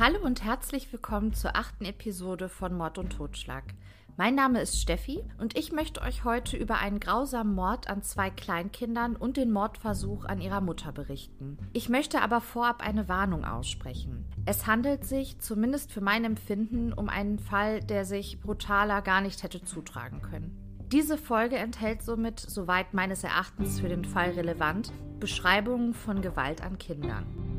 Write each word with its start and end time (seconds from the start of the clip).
Hallo 0.00 0.16
und 0.24 0.42
herzlich 0.42 0.90
willkommen 0.94 1.34
zur 1.34 1.56
achten 1.56 1.84
Episode 1.84 2.48
von 2.48 2.74
Mord 2.74 2.96
und 2.96 3.10
Totschlag. 3.10 3.64
Mein 4.16 4.34
Name 4.34 4.62
ist 4.62 4.80
Steffi 4.80 5.22
und 5.36 5.58
ich 5.58 5.72
möchte 5.72 6.00
euch 6.00 6.24
heute 6.24 6.56
über 6.56 6.78
einen 6.78 7.00
grausamen 7.00 7.54
Mord 7.54 7.90
an 7.90 8.02
zwei 8.02 8.30
Kleinkindern 8.30 9.14
und 9.14 9.36
den 9.36 9.52
Mordversuch 9.52 10.24
an 10.24 10.40
ihrer 10.40 10.62
Mutter 10.62 10.90
berichten. 10.92 11.58
Ich 11.74 11.90
möchte 11.90 12.22
aber 12.22 12.40
vorab 12.40 12.82
eine 12.82 13.10
Warnung 13.10 13.44
aussprechen. 13.44 14.24
Es 14.46 14.66
handelt 14.66 15.04
sich, 15.04 15.38
zumindest 15.38 15.92
für 15.92 16.00
mein 16.00 16.24
Empfinden, 16.24 16.94
um 16.94 17.10
einen 17.10 17.38
Fall, 17.38 17.80
der 17.80 18.06
sich 18.06 18.40
brutaler 18.40 19.02
gar 19.02 19.20
nicht 19.20 19.42
hätte 19.42 19.62
zutragen 19.62 20.22
können. 20.22 20.56
Diese 20.90 21.18
Folge 21.18 21.56
enthält 21.56 22.02
somit, 22.02 22.40
soweit 22.40 22.94
meines 22.94 23.22
Erachtens 23.22 23.80
für 23.80 23.90
den 23.90 24.06
Fall 24.06 24.30
relevant, 24.30 24.92
Beschreibungen 25.18 25.92
von 25.92 26.22
Gewalt 26.22 26.62
an 26.62 26.78
Kindern. 26.78 27.49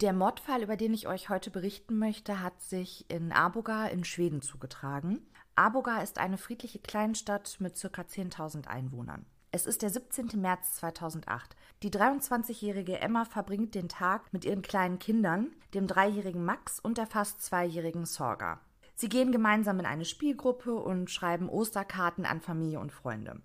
Der 0.00 0.14
Mordfall, 0.14 0.62
über 0.62 0.78
den 0.78 0.94
ich 0.94 1.08
euch 1.08 1.28
heute 1.28 1.50
berichten 1.50 1.98
möchte, 1.98 2.40
hat 2.40 2.62
sich 2.62 3.04
in 3.10 3.32
Arboga 3.32 3.86
in 3.86 4.04
Schweden 4.04 4.40
zugetragen. 4.40 5.20
Arboga 5.56 6.00
ist 6.00 6.16
eine 6.16 6.38
friedliche 6.38 6.78
Kleinstadt 6.78 7.58
mit 7.60 7.78
ca. 7.78 8.00
10.000 8.00 8.66
Einwohnern. 8.66 9.26
Es 9.50 9.66
ist 9.66 9.82
der 9.82 9.90
17. 9.90 10.40
März 10.40 10.76
2008. 10.76 11.54
Die 11.82 11.90
23-jährige 11.90 12.98
Emma 12.98 13.26
verbringt 13.26 13.74
den 13.74 13.90
Tag 13.90 14.32
mit 14.32 14.46
ihren 14.46 14.62
kleinen 14.62 14.98
Kindern, 14.98 15.48
dem 15.74 15.86
dreijährigen 15.86 16.46
Max 16.46 16.80
und 16.80 16.96
der 16.96 17.06
fast 17.06 17.42
zweijährigen 17.42 18.06
Sorga. 18.06 18.58
Sie 18.94 19.10
gehen 19.10 19.32
gemeinsam 19.32 19.80
in 19.80 19.86
eine 19.86 20.06
Spielgruppe 20.06 20.76
und 20.76 21.10
schreiben 21.10 21.50
Osterkarten 21.50 22.24
an 22.24 22.40
Familie 22.40 22.80
und 22.80 22.92
Freunde. 22.92 23.42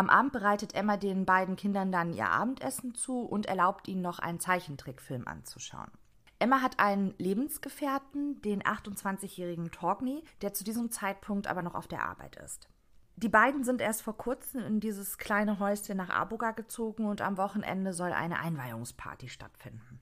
Am 0.00 0.08
Abend 0.08 0.32
bereitet 0.32 0.74
Emma 0.74 0.96
den 0.96 1.26
beiden 1.26 1.56
Kindern 1.56 1.92
dann 1.92 2.14
ihr 2.14 2.30
Abendessen 2.30 2.94
zu 2.94 3.20
und 3.20 3.44
erlaubt 3.44 3.86
ihnen 3.86 4.00
noch 4.00 4.18
einen 4.18 4.40
Zeichentrickfilm 4.40 5.28
anzuschauen. 5.28 5.90
Emma 6.38 6.62
hat 6.62 6.80
einen 6.80 7.12
Lebensgefährten, 7.18 8.40
den 8.40 8.62
28-jährigen 8.62 9.70
Torgny, 9.70 10.24
der 10.40 10.54
zu 10.54 10.64
diesem 10.64 10.90
Zeitpunkt 10.90 11.48
aber 11.48 11.60
noch 11.60 11.74
auf 11.74 11.86
der 11.86 12.02
Arbeit 12.02 12.36
ist. 12.36 12.70
Die 13.16 13.28
beiden 13.28 13.62
sind 13.62 13.82
erst 13.82 14.00
vor 14.00 14.16
kurzem 14.16 14.62
in 14.62 14.80
dieses 14.80 15.18
kleine 15.18 15.58
Häuschen 15.58 15.98
nach 15.98 16.08
Aboga 16.08 16.52
gezogen 16.52 17.04
und 17.04 17.20
am 17.20 17.36
Wochenende 17.36 17.92
soll 17.92 18.14
eine 18.14 18.38
Einweihungsparty 18.38 19.28
stattfinden. 19.28 20.00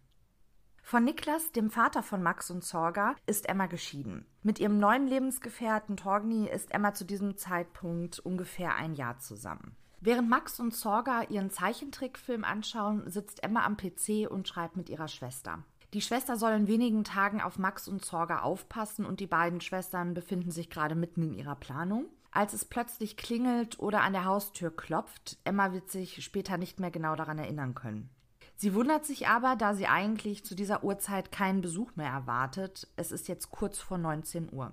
Von 0.81 1.03
Niklas, 1.03 1.51
dem 1.51 1.71
Vater 1.71 2.05
von 2.05 2.23
Max 2.23 2.53
und 2.53 2.63
Sorga, 2.63 3.17
ist 3.27 3.49
Emma 3.49 3.67
geschieden. 3.67 4.27
Mit 4.45 4.61
ihrem 4.61 4.79
neuen 4.79 5.09
Lebensgefährten 5.09 5.97
Torgny 5.97 6.49
ist 6.49 6.73
Emma 6.73 6.95
zu 6.95 7.05
diesem 7.05 7.37
Zeitpunkt 7.37 8.21
ungefähr 8.21 8.77
ein 8.77 8.95
Jahr 8.95 9.19
zusammen. 9.19 9.77
Während 10.01 10.29
Max 10.29 10.61
und 10.61 10.75
Sorga 10.75 11.23
ihren 11.25 11.51
Zeichentrickfilm 11.51 12.45
anschauen, 12.45 13.11
sitzt 13.11 13.43
Emma 13.43 13.65
am 13.65 13.77
PC 13.77 14.31
und 14.31 14.47
schreibt 14.47 14.77
mit 14.77 14.89
ihrer 14.89 15.09
Schwester. 15.09 15.65
Die 15.95 16.03
Schwester 16.03 16.37
soll 16.37 16.53
in 16.53 16.69
wenigen 16.69 17.03
Tagen 17.03 17.41
auf 17.41 17.59
Max 17.59 17.89
und 17.89 18.05
Sorga 18.05 18.41
aufpassen 18.43 19.07
und 19.07 19.21
die 19.21 19.27
beiden 19.27 19.61
Schwestern 19.61 20.15
befinden 20.15 20.51
sich 20.51 20.71
gerade 20.71 20.95
mitten 20.95 21.23
in 21.23 21.35
ihrer 21.35 21.57
Planung. 21.57 22.07
Als 22.31 22.53
es 22.53 22.65
plötzlich 22.65 23.17
klingelt 23.17 23.79
oder 23.81 24.03
an 24.03 24.13
der 24.13 24.27
Haustür 24.27 24.71
klopft, 24.75 25.39
Emma 25.45 25.73
wird 25.73 25.91
sich 25.91 26.23
später 26.23 26.59
nicht 26.59 26.79
mehr 26.79 26.91
genau 26.91 27.17
daran 27.17 27.39
erinnern 27.39 27.75
können. 27.75 28.11
Sie 28.55 28.75
wundert 28.75 29.07
sich 29.07 29.29
aber, 29.29 29.57
da 29.57 29.75
sie 29.75 29.87
eigentlich 29.87 30.45
zu 30.45 30.55
dieser 30.55 30.85
Uhrzeit 30.85 31.33
keinen 31.33 31.61
Besuch 31.61 31.97
mehr 31.97 32.11
erwartet. 32.11 32.87
Es 32.97 33.11
ist 33.11 33.27
jetzt 33.29 33.51
kurz 33.51 33.79
vor 33.79 33.99
19 33.99 34.53
Uhr. 34.53 34.73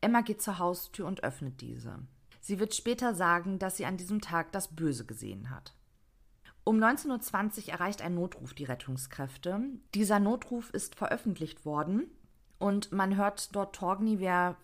Emma 0.00 0.20
geht 0.20 0.42
zur 0.42 0.58
Haustür 0.58 1.06
und 1.06 1.24
öffnet 1.24 1.60
diese. 1.60 1.98
Sie 2.44 2.58
wird 2.58 2.74
später 2.74 3.14
sagen, 3.14 3.58
dass 3.58 3.78
sie 3.78 3.86
an 3.86 3.96
diesem 3.96 4.20
Tag 4.20 4.52
das 4.52 4.68
Böse 4.68 5.06
gesehen 5.06 5.48
hat. 5.48 5.72
Um 6.62 6.76
19.20 6.76 7.68
Uhr 7.68 7.72
erreicht 7.72 8.02
ein 8.02 8.14
Notruf 8.14 8.52
die 8.52 8.64
Rettungskräfte. 8.64 9.60
Dieser 9.94 10.20
Notruf 10.20 10.68
ist 10.68 10.94
veröffentlicht 10.94 11.64
worden 11.64 12.10
und 12.58 12.92
man 12.92 13.16
hört 13.16 13.56
dort 13.56 13.74
Torgny, 13.74 14.20
wer 14.20 14.56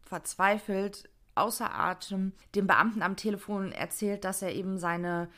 verzweifelt, 0.00 1.10
außer 1.34 1.74
Atem, 1.74 2.32
dem 2.54 2.66
Beamten 2.66 3.02
am 3.02 3.16
Telefon 3.16 3.70
erzählt, 3.70 4.24
dass 4.24 4.40
er 4.40 4.54
eben 4.54 4.78
seine 4.78 5.28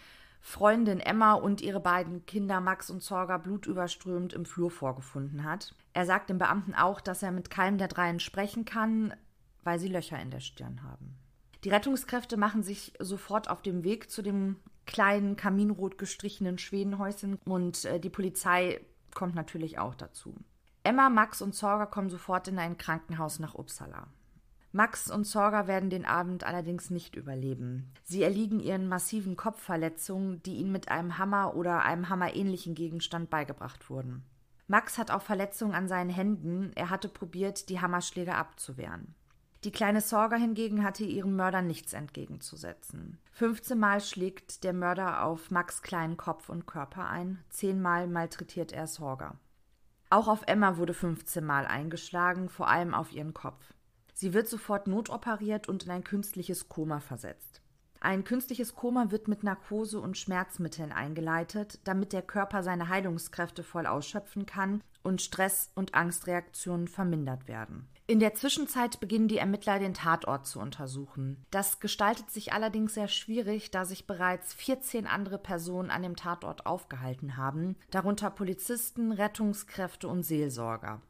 Freundin 0.41 1.01
Emma 1.01 1.33
und 1.33 1.63
ihre 1.63 1.81
beiden 1.81 2.25
Kinder 2.27 2.61
Max 2.61 2.91
und 2.91 3.03
Zorga 3.03 3.39
blutüberströmt 3.39 4.35
im 4.35 4.45
Flur 4.45 4.71
vorgefunden 4.71 5.43
hat. 5.43 5.75
Er 5.95 6.07
sagt 6.07 6.31
dem 6.31 6.39
Beamten 6.39 6.77
auch, 6.77 7.01
dass 7.01 7.25
er 7.25 7.33
mit 7.33 7.51
keinem 7.51 7.77
der 7.77 7.89
dreien 7.89 8.21
sprechen 8.21 8.65
kann, 8.65 9.15
weil 9.65 9.81
sie 9.81 9.89
Löcher 9.89 10.21
in 10.21 10.31
der 10.31 10.39
Stirn 10.39 10.85
haben. 10.85 11.19
Die 11.65 11.71
Rettungskräfte 11.71 12.37
machen 12.37 12.63
sich 12.63 12.93
sofort 13.01 13.51
auf 13.51 13.63
dem 13.63 13.83
Weg 13.85 14.11
zu 14.11 14.23
dem 14.23 14.57
kleinen 14.87 15.37
kaminrot 15.37 15.99
gestrichenen 15.99 16.59
Schwedenhäuschen 16.59 17.39
und 17.45 17.85
äh, 17.85 18.01
die 18.01 18.11
Polizei 18.11 18.81
kommt 19.15 19.35
natürlich 19.35 19.79
auch 19.79 19.95
dazu. 19.95 20.35
Emma, 20.85 21.11
Max 21.11 21.43
und 21.43 21.55
Sorga 21.55 21.87
kommen 21.87 22.09
sofort 22.09 22.49
in 22.49 22.59
ein 22.59 22.79
Krankenhaus 22.79 23.39
nach 23.41 23.55
Uppsala. 23.55 24.07
Max 24.73 25.11
und 25.11 25.27
Sorga 25.27 25.67
werden 25.67 25.91
den 25.91 26.05
Abend 26.05 26.45
allerdings 26.45 26.91
nicht 26.91 27.17
überleben. 27.17 27.93
Sie 28.05 28.23
erliegen 28.23 28.61
ihren 28.61 28.87
massiven 28.87 29.37
Kopfverletzungen, 29.37 30.43
die 30.43 30.57
ihnen 30.57 30.73
mit 30.73 30.89
einem 30.89 31.19
Hammer 31.19 31.57
oder 31.57 31.83
einem 31.83 32.09
hammerähnlichen 32.09 32.75
Gegenstand 32.75 33.31
beigebracht 33.31 33.91
wurden. 33.91 34.25
Max 34.67 34.99
hat 34.99 35.11
auch 35.11 35.23
Verletzungen 35.23 35.75
an 35.75 35.89
seinen 35.89 36.11
Händen, 36.11 36.73
er 36.75 36.91
hatte 36.91 37.09
probiert, 37.09 37.71
die 37.71 37.81
Hammerschläge 37.81 38.35
abzuwehren. 38.35 39.15
Die 39.65 39.73
kleine 39.73 40.01
Sorga 40.01 40.37
hingegen 40.37 40.85
hatte 40.85 41.03
ihrem 41.05 41.35
Mörder 41.35 41.63
nichts 41.63 41.93
entgegenzusetzen. 41.93 43.19
15 43.33 43.77
Mal 43.77 44.01
schlägt 44.01 44.63
der 44.63 44.73
Mörder 44.73 45.25
auf 45.25 45.51
Max 45.51 45.83
kleinen 45.83 46.17
Kopf 46.17 46.49
und 46.49 46.67
Körper 46.67 47.09
ein, 47.09 47.43
zehnmal 47.51 48.07
malträtiert 48.07 48.71
er 48.73 48.87
Sorga. 48.87 49.35
Auch 50.11 50.29
auf 50.29 50.43
Emma 50.47 50.77
wurde 50.77 50.95
15 50.95 51.45
Mal 51.45 51.67
eingeschlagen, 51.67 52.49
vor 52.49 52.69
allem 52.69 52.95
auf 52.95 53.13
ihren 53.13 53.35
Kopf. 53.35 53.75
Sie 54.15 54.33
wird 54.33 54.49
sofort 54.49 54.87
notoperiert 54.87 55.69
und 55.69 55.85
in 55.85 55.91
ein 55.91 56.05
künstliches 56.05 56.69
Koma 56.69 57.01
versetzt. 57.01 57.61
Ein 58.01 58.23
künstliches 58.23 58.77
Koma 58.77 59.11
wird 59.11 59.27
mit 59.27 59.43
Narkose 59.43 60.01
und 60.01 60.17
Schmerzmitteln 60.17 60.93
eingeleitet, 60.93 61.81
damit 61.83 62.13
der 62.13 62.23
Körper 62.23 62.63
seine 62.63 62.89
Heilungskräfte 62.89 63.65
voll 63.65 63.87
ausschöpfen 63.87 64.47
kann 64.47 64.83
und 65.03 65.21
Stress- 65.21 65.71
und 65.75 65.95
Angstreaktionen 65.95 66.87
vermindert 66.87 67.49
werden. 67.49 67.89
In 68.11 68.21
der 68.21 68.35
Zwischenzeit 68.35 69.01
beginnen 69.01 69.29
die 69.29 69.37
Ermittler 69.37 69.79
den 69.79 69.93
Tatort 69.93 70.47
zu 70.47 70.61
untersuchen. 70.61 71.45
Das 71.51 71.79
gestaltet 71.79 72.31
sich 72.31 72.55
allerdings 72.55 72.95
sehr 72.95 73.07
schwierig, 73.07 73.71
da 73.71 73.85
sich 73.85 74.07
bereits 74.07 74.55
14 74.55 75.07
andere 75.07 75.37
Personen 75.37 75.91
an 75.91 76.03
dem 76.03 76.17
Tatort 76.17 76.65
aufgehalten 76.65 77.37
haben, 77.37 77.77
darunter 77.91 78.31
Polizisten, 78.31 79.13
Rettungskräfte 79.13 80.09
und 80.09 80.23
Seelsorger. 80.23 81.03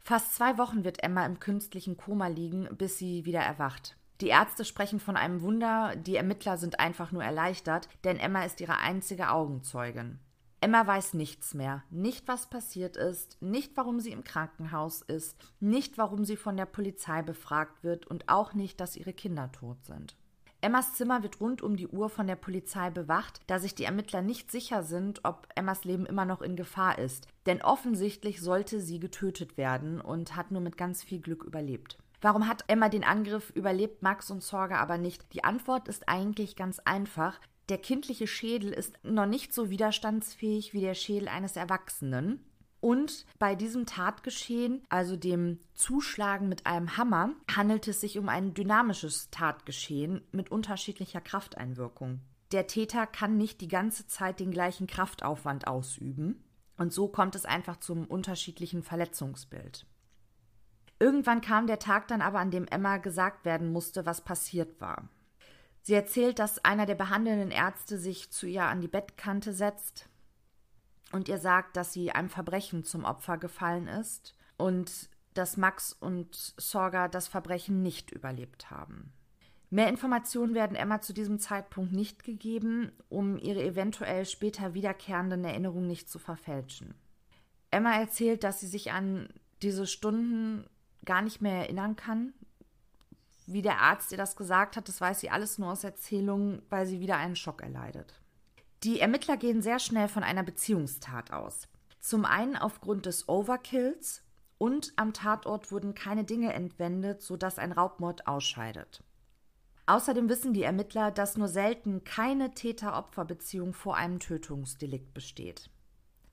Fast 0.00 0.36
zwei 0.36 0.56
Wochen 0.56 0.84
wird 0.84 1.02
Emma 1.02 1.26
im 1.26 1.38
künstlichen 1.38 1.98
Koma 1.98 2.28
liegen, 2.28 2.66
bis 2.78 2.96
sie 2.96 3.26
wieder 3.26 3.40
erwacht. 3.40 3.98
Die 4.22 4.28
Ärzte 4.28 4.64
sprechen 4.64 5.00
von 5.00 5.18
einem 5.18 5.42
Wunder, 5.42 5.96
die 5.96 6.16
Ermittler 6.16 6.56
sind 6.56 6.80
einfach 6.80 7.12
nur 7.12 7.22
erleichtert, 7.22 7.90
denn 8.04 8.16
Emma 8.16 8.42
ist 8.44 8.62
ihre 8.62 8.78
einzige 8.78 9.28
Augenzeugin. 9.28 10.18
Emma 10.60 10.86
weiß 10.86 11.14
nichts 11.14 11.54
mehr. 11.54 11.84
Nicht, 11.90 12.26
was 12.26 12.50
passiert 12.50 12.96
ist, 12.96 13.40
nicht, 13.40 13.76
warum 13.76 14.00
sie 14.00 14.10
im 14.10 14.24
Krankenhaus 14.24 15.02
ist, 15.02 15.36
nicht, 15.60 15.98
warum 15.98 16.24
sie 16.24 16.36
von 16.36 16.56
der 16.56 16.66
Polizei 16.66 17.22
befragt 17.22 17.84
wird 17.84 18.06
und 18.06 18.28
auch 18.28 18.54
nicht, 18.54 18.80
dass 18.80 18.96
ihre 18.96 19.12
Kinder 19.12 19.52
tot 19.52 19.84
sind. 19.84 20.16
Emmas 20.60 20.94
Zimmer 20.94 21.22
wird 21.22 21.40
rund 21.40 21.62
um 21.62 21.76
die 21.76 21.86
Uhr 21.86 22.10
von 22.10 22.26
der 22.26 22.34
Polizei 22.34 22.90
bewacht, 22.90 23.40
da 23.46 23.60
sich 23.60 23.76
die 23.76 23.84
Ermittler 23.84 24.22
nicht 24.22 24.50
sicher 24.50 24.82
sind, 24.82 25.20
ob 25.24 25.46
Emmas 25.54 25.84
Leben 25.84 26.04
immer 26.04 26.24
noch 26.24 26.42
in 26.42 26.56
Gefahr 26.56 26.98
ist. 26.98 27.28
Denn 27.46 27.62
offensichtlich 27.62 28.40
sollte 28.40 28.80
sie 28.80 28.98
getötet 28.98 29.56
werden 29.56 30.00
und 30.00 30.34
hat 30.34 30.50
nur 30.50 30.60
mit 30.60 30.76
ganz 30.76 31.04
viel 31.04 31.20
Glück 31.20 31.44
überlebt. 31.44 31.98
Warum 32.20 32.48
hat 32.48 32.64
Emma 32.66 32.88
den 32.88 33.04
Angriff 33.04 33.50
überlebt, 33.50 34.02
Max 34.02 34.32
und 34.32 34.42
Sorge 34.42 34.78
aber 34.78 34.98
nicht? 34.98 35.32
Die 35.32 35.44
Antwort 35.44 35.86
ist 35.86 36.08
eigentlich 36.08 36.56
ganz 36.56 36.80
einfach. 36.80 37.38
Der 37.68 37.78
kindliche 37.78 38.26
Schädel 38.26 38.72
ist 38.72 38.98
noch 39.04 39.26
nicht 39.26 39.52
so 39.52 39.68
widerstandsfähig 39.68 40.72
wie 40.72 40.80
der 40.80 40.94
Schädel 40.94 41.28
eines 41.28 41.56
Erwachsenen. 41.56 42.44
Und 42.80 43.26
bei 43.38 43.54
diesem 43.56 43.86
Tatgeschehen, 43.86 44.82
also 44.88 45.16
dem 45.16 45.58
Zuschlagen 45.74 46.48
mit 46.48 46.64
einem 46.64 46.96
Hammer, 46.96 47.34
handelt 47.52 47.88
es 47.88 48.00
sich 48.00 48.18
um 48.18 48.28
ein 48.28 48.54
dynamisches 48.54 49.30
Tatgeschehen 49.30 50.22
mit 50.30 50.50
unterschiedlicher 50.50 51.20
Krafteinwirkung. 51.20 52.20
Der 52.52 52.66
Täter 52.66 53.06
kann 53.06 53.36
nicht 53.36 53.60
die 53.60 53.68
ganze 53.68 54.06
Zeit 54.06 54.40
den 54.40 54.52
gleichen 54.52 54.86
Kraftaufwand 54.86 55.66
ausüben. 55.66 56.44
Und 56.78 56.92
so 56.92 57.08
kommt 57.08 57.34
es 57.34 57.44
einfach 57.44 57.78
zum 57.78 58.06
unterschiedlichen 58.06 58.82
Verletzungsbild. 58.82 59.84
Irgendwann 61.00 61.40
kam 61.40 61.66
der 61.66 61.80
Tag 61.80 62.08
dann 62.08 62.22
aber, 62.22 62.38
an 62.38 62.50
dem 62.50 62.66
Emma 62.66 62.96
gesagt 62.96 63.44
werden 63.44 63.72
musste, 63.72 64.06
was 64.06 64.24
passiert 64.24 64.80
war. 64.80 65.08
Sie 65.88 65.94
erzählt, 65.94 66.38
dass 66.38 66.62
einer 66.66 66.84
der 66.84 66.96
behandelnden 66.96 67.50
Ärzte 67.50 67.96
sich 67.96 68.30
zu 68.30 68.46
ihr 68.46 68.64
an 68.64 68.82
die 68.82 68.88
Bettkante 68.88 69.54
setzt 69.54 70.06
und 71.12 71.30
ihr 71.30 71.38
sagt, 71.38 71.78
dass 71.78 71.94
sie 71.94 72.12
einem 72.12 72.28
Verbrechen 72.28 72.84
zum 72.84 73.06
Opfer 73.06 73.38
gefallen 73.38 73.88
ist 73.88 74.36
und 74.58 75.08
dass 75.32 75.56
Max 75.56 75.94
und 75.94 76.34
Sorga 76.58 77.08
das 77.08 77.26
Verbrechen 77.26 77.82
nicht 77.82 78.10
überlebt 78.10 78.70
haben. 78.70 79.14
Mehr 79.70 79.88
Informationen 79.88 80.54
werden 80.54 80.76
Emma 80.76 81.00
zu 81.00 81.14
diesem 81.14 81.38
Zeitpunkt 81.38 81.94
nicht 81.94 82.22
gegeben, 82.22 82.92
um 83.08 83.38
ihre 83.38 83.64
eventuell 83.64 84.26
später 84.26 84.74
wiederkehrenden 84.74 85.42
Erinnerungen 85.42 85.86
nicht 85.86 86.10
zu 86.10 86.18
verfälschen. 86.18 86.96
Emma 87.70 87.98
erzählt, 87.98 88.44
dass 88.44 88.60
sie 88.60 88.68
sich 88.68 88.92
an 88.92 89.30
diese 89.62 89.86
Stunden 89.86 90.68
gar 91.06 91.22
nicht 91.22 91.40
mehr 91.40 91.60
erinnern 91.60 91.96
kann. 91.96 92.34
Wie 93.50 93.62
der 93.62 93.80
Arzt 93.80 94.12
ihr 94.12 94.18
das 94.18 94.36
gesagt 94.36 94.76
hat, 94.76 94.88
das 94.88 95.00
weiß 95.00 95.20
sie 95.20 95.30
alles 95.30 95.56
nur 95.56 95.72
aus 95.72 95.82
Erzählungen, 95.82 96.60
weil 96.68 96.84
sie 96.84 97.00
wieder 97.00 97.16
einen 97.16 97.34
Schock 97.34 97.62
erleidet. 97.62 98.20
Die 98.82 99.00
Ermittler 99.00 99.38
gehen 99.38 99.62
sehr 99.62 99.78
schnell 99.78 100.06
von 100.06 100.22
einer 100.22 100.42
Beziehungstat 100.42 101.32
aus. 101.32 101.66
Zum 101.98 102.26
einen 102.26 102.56
aufgrund 102.56 103.06
des 103.06 103.26
Overkills 103.26 104.22
und 104.58 104.92
am 104.96 105.14
Tatort 105.14 105.72
wurden 105.72 105.94
keine 105.94 106.24
Dinge 106.24 106.52
entwendet, 106.52 107.22
sodass 107.22 107.58
ein 107.58 107.72
Raubmord 107.72 108.26
ausscheidet. 108.26 109.02
Außerdem 109.86 110.28
wissen 110.28 110.52
die 110.52 110.64
Ermittler, 110.64 111.10
dass 111.10 111.38
nur 111.38 111.48
selten 111.48 112.04
keine 112.04 112.52
Täter-Opfer-Beziehung 112.52 113.72
vor 113.72 113.96
einem 113.96 114.20
Tötungsdelikt 114.20 115.14
besteht. 115.14 115.70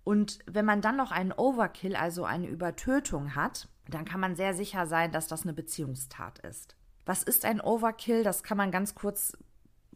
Und 0.03 0.39
wenn 0.47 0.65
man 0.65 0.81
dann 0.81 0.97
noch 0.97 1.11
einen 1.11 1.31
Overkill, 1.31 1.95
also 1.95 2.25
eine 2.25 2.47
Übertötung 2.47 3.35
hat, 3.35 3.69
dann 3.87 4.03
kann 4.03 4.19
man 4.19 4.35
sehr 4.35 4.53
sicher 4.53 4.85
sein, 4.85 5.13
dass 5.13 5.27
das 5.27 5.43
eine 5.43 5.53
Beziehungstat 5.53 6.39
ist. 6.39 6.75
Was 7.05 7.23
ist 7.23 7.45
ein 7.45 7.61
Overkill? 7.61 8.23
Das 8.23 8.43
kann 8.43 8.57
man 8.57 8.71
ganz 8.71 8.95
kurz 8.95 9.37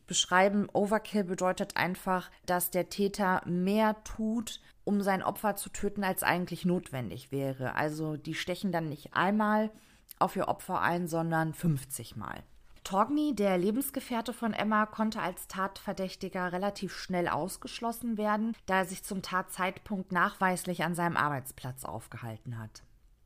beschreiben. 0.09 0.67
Overkill 0.73 1.23
bedeutet 1.23 1.77
einfach, 1.77 2.29
dass 2.45 2.71
der 2.71 2.89
Täter 2.89 3.41
mehr 3.45 4.03
tut, 4.03 4.59
um 4.83 5.01
sein 5.01 5.23
Opfer 5.23 5.55
zu 5.55 5.69
töten, 5.69 6.03
als 6.03 6.23
eigentlich 6.23 6.65
notwendig 6.65 7.31
wäre. 7.31 7.75
Also 7.75 8.17
die 8.17 8.33
stechen 8.33 8.71
dann 8.71 8.89
nicht 8.89 9.13
einmal 9.13 9.71
auf 10.17 10.35
ihr 10.35 10.47
Opfer 10.47 10.81
ein, 10.81 11.07
sondern 11.07 11.53
50 11.53 12.15
Mal. 12.15 12.43
Torgny, 12.83 13.35
der 13.35 13.57
Lebensgefährte 13.57 14.33
von 14.33 14.53
Emma, 14.53 14.87
konnte 14.87 15.21
als 15.21 15.47
Tatverdächtiger 15.47 16.51
relativ 16.51 16.95
schnell 16.95 17.27
ausgeschlossen 17.27 18.17
werden, 18.17 18.55
da 18.65 18.79
er 18.79 18.85
sich 18.85 19.03
zum 19.03 19.21
Tatzeitpunkt 19.21 20.11
nachweislich 20.11 20.83
an 20.83 20.95
seinem 20.95 21.17
Arbeitsplatz 21.17 21.85
aufgehalten 21.85 22.57
hat. 22.57 22.83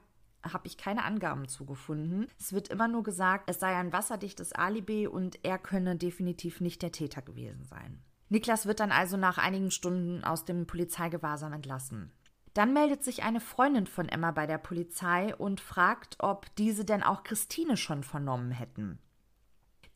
habe 0.52 0.66
ich 0.66 0.76
keine 0.76 1.04
Angaben 1.04 1.48
zugefunden. 1.48 2.26
Es 2.38 2.52
wird 2.52 2.68
immer 2.68 2.88
nur 2.88 3.02
gesagt, 3.02 3.48
es 3.48 3.60
sei 3.60 3.74
ein 3.76 3.92
wasserdichtes 3.92 4.52
Alibi 4.52 5.06
und 5.06 5.38
er 5.42 5.58
könne 5.58 5.96
definitiv 5.96 6.60
nicht 6.60 6.82
der 6.82 6.92
Täter 6.92 7.22
gewesen 7.22 7.64
sein. 7.64 8.02
Niklas 8.28 8.66
wird 8.66 8.80
dann 8.80 8.92
also 8.92 9.16
nach 9.16 9.38
einigen 9.38 9.70
Stunden 9.70 10.24
aus 10.24 10.44
dem 10.44 10.66
Polizeigewahrsam 10.66 11.52
entlassen. 11.52 12.12
Dann 12.54 12.72
meldet 12.72 13.02
sich 13.02 13.24
eine 13.24 13.40
Freundin 13.40 13.86
von 13.86 14.08
Emma 14.08 14.30
bei 14.30 14.46
der 14.46 14.58
Polizei 14.58 15.34
und 15.34 15.60
fragt, 15.60 16.16
ob 16.20 16.54
diese 16.56 16.84
denn 16.84 17.02
auch 17.02 17.24
Christine 17.24 17.76
schon 17.76 18.04
vernommen 18.04 18.52
hätten. 18.52 18.98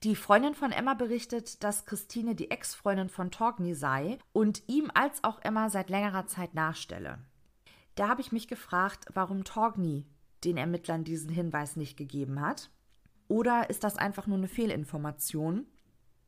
Die 0.05 0.15
Freundin 0.15 0.55
von 0.55 0.71
Emma 0.71 0.95
berichtet, 0.95 1.65
dass 1.65 1.85
Christine 1.85 2.35
die 2.35 2.51
Ex-Freundin 2.51 3.09
von 3.09 3.33
Torgny 3.33 3.75
sei 3.75 4.19
und 4.33 4.63
ihm 4.69 4.91
als 4.95 5.25
auch 5.25 5.41
Emma 5.43 5.71
seit 5.71 5.91
längerer 5.91 6.27
Zeit 6.27 6.55
nachstelle. 6.55 7.19
Da 7.97 8.09
habe 8.09 8.21
ich 8.21 8.31
mich 8.31 8.47
gefragt, 8.47 9.07
warum 9.13 9.43
Torgny 9.43 10.07
den 10.45 10.57
Ermittlern 10.57 11.05
diesen 11.05 11.31
Hinweis 11.31 11.77
nicht 11.77 11.97
gegeben 11.97 12.41
hat. 12.41 12.71
Oder 13.29 13.71
ist 13.71 13.85
das 13.85 13.97
einfach 13.97 14.27
nur 14.27 14.39
eine 14.39 14.49
Fehlinformation? 14.49 15.67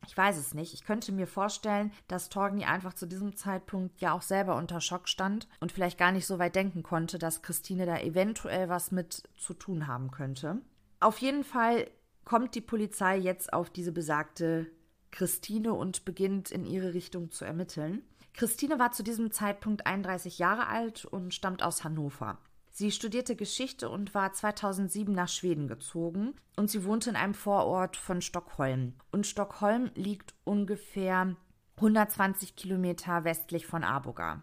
Ich 0.07 0.17
weiß 0.17 0.39
es 0.39 0.55
nicht. 0.55 0.75
Ich 0.75 0.85
könnte 0.85 1.12
mir 1.12 1.27
vorstellen, 1.27 1.93
dass 2.09 2.29
Torgny 2.29 2.65
einfach 2.65 2.95
zu 2.95 3.07
diesem 3.07 3.37
Zeitpunkt 3.37 4.01
ja 4.01 4.12
auch 4.12 4.23
selber 4.23 4.57
unter 4.57 4.81
Schock 4.81 5.09
stand 5.09 5.47
und 5.61 5.73
vielleicht 5.73 5.99
gar 5.99 6.12
nicht 6.12 6.27
so 6.27 6.39
weit 6.39 6.57
denken 6.57 6.83
konnte, 6.83 7.19
dass 7.19 7.43
Christine 7.43 7.87
da 7.87 7.99
eventuell 7.99 8.69
was 8.69 8.93
mit 8.93 9.23
zu 9.37 9.55
tun 9.55 9.87
haben 9.87 10.11
könnte. 10.11 10.61
Auf 11.01 11.19
jeden 11.19 11.45
Fall 11.45 11.91
kommt 12.25 12.55
die 12.55 12.61
Polizei 12.61 13.17
jetzt 13.19 13.53
auf 13.53 13.71
diese 13.71 13.93
besagte 13.93 14.71
Christine 15.11 15.75
und 15.75 16.05
beginnt 16.05 16.51
in 16.51 16.65
ihre 16.65 16.95
Richtung 16.95 17.31
zu 17.31 17.45
ermitteln. 17.45 18.03
Christine 18.33 18.79
war 18.79 18.93
zu 18.93 19.03
diesem 19.03 19.33
Zeitpunkt 19.33 19.87
31 19.87 20.39
Jahre 20.39 20.69
alt 20.69 21.05
und 21.05 21.35
stammt 21.35 21.62
aus 21.62 21.85
Hannover. 21.85 22.39
Sie 22.70 22.93
studierte 22.93 23.37
Geschichte 23.37 23.88
und 23.88 24.14
war 24.14 24.32
2007 24.32 25.12
nach 25.12 25.28
Schweden 25.28 25.68
gezogen 25.68 26.35
und 26.56 26.71
sie 26.71 26.85
wohnte 26.85 27.11
in 27.11 27.16
einem 27.16 27.35
Vorort 27.35 27.97
von 27.97 28.23
Stockholm. 28.23 28.95
Und 29.11 29.26
Stockholm 29.26 29.90
liegt 29.95 30.35
ungefähr 30.45 31.37
120 31.76 32.56
Kilometer 32.56 33.25
westlich 33.25 33.66
von 33.66 33.83
Arboga. 33.83 34.42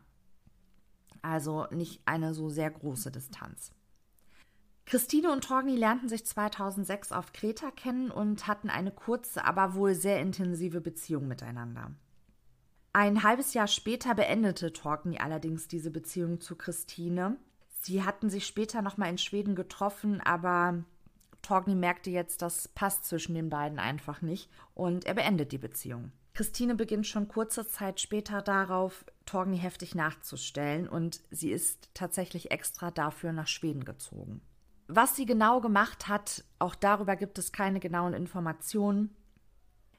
Also 1.22 1.68
nicht 1.72 2.02
eine 2.06 2.34
so 2.34 2.50
sehr 2.50 2.70
große 2.70 3.12
Distanz. 3.12 3.72
Christine 4.86 5.34
und 5.34 5.44
Torgny 5.44 5.76
lernten 5.76 6.08
sich 6.08 6.26
2006 6.26 7.12
auf 7.12 7.34
Kreta 7.34 7.72
kennen 7.72 8.10
und 8.10 8.48
hatten 8.48 8.70
eine 8.70 8.92
kurze, 8.92 9.44
aber 9.44 9.74
wohl 9.74 9.94
sehr 9.96 10.22
intensive 10.22 10.80
Beziehung 10.80 11.28
miteinander. 11.28 11.92
Ein 12.94 13.22
halbes 13.22 13.54
Jahr 13.54 13.68
später 13.68 14.16
beendete 14.16 14.74
Torgny 14.74 15.18
allerdings 15.20 15.68
diese 15.68 15.92
Beziehung 15.92 16.40
zu 16.40 16.56
Christine. 16.56 17.38
Sie 17.88 18.04
hatten 18.04 18.30
sich 18.30 18.46
später 18.46 18.82
nochmal 18.82 19.10
in 19.10 19.18
Schweden 19.18 19.56
getroffen, 19.56 20.20
aber 20.20 20.84
Torgny 21.42 21.74
merkte 21.74 22.10
jetzt, 22.10 22.42
das 22.42 22.68
passt 22.68 23.06
zwischen 23.06 23.34
den 23.34 23.50
beiden 23.50 23.80
einfach 23.80 24.22
nicht 24.22 24.50
und 24.74 25.06
er 25.06 25.14
beendet 25.14 25.54
die 25.54 25.58
Beziehung. 25.58 26.12
Christine 26.34 26.76
beginnt 26.76 27.08
schon 27.08 27.30
kurze 27.30 27.66
Zeit 27.66 28.02
später 28.02 28.42
darauf, 28.42 29.06
Torgny 29.26 29.58
heftig 29.58 29.96
nachzustellen 29.96 30.90
und 30.90 31.22
sie 31.32 31.50
ist 31.50 31.90
tatsächlich 31.94 32.52
extra 32.52 32.92
dafür 32.92 33.32
nach 33.32 33.48
Schweden 33.48 33.86
gezogen. 33.86 34.42
Was 34.88 35.16
sie 35.16 35.26
genau 35.26 35.62
gemacht 35.62 36.10
hat, 36.10 36.44
auch 36.60 36.76
darüber 36.76 37.16
gibt 37.16 37.40
es 37.40 37.54
keine 37.54 37.80
genauen 37.80 38.14
Informationen. 38.14 39.16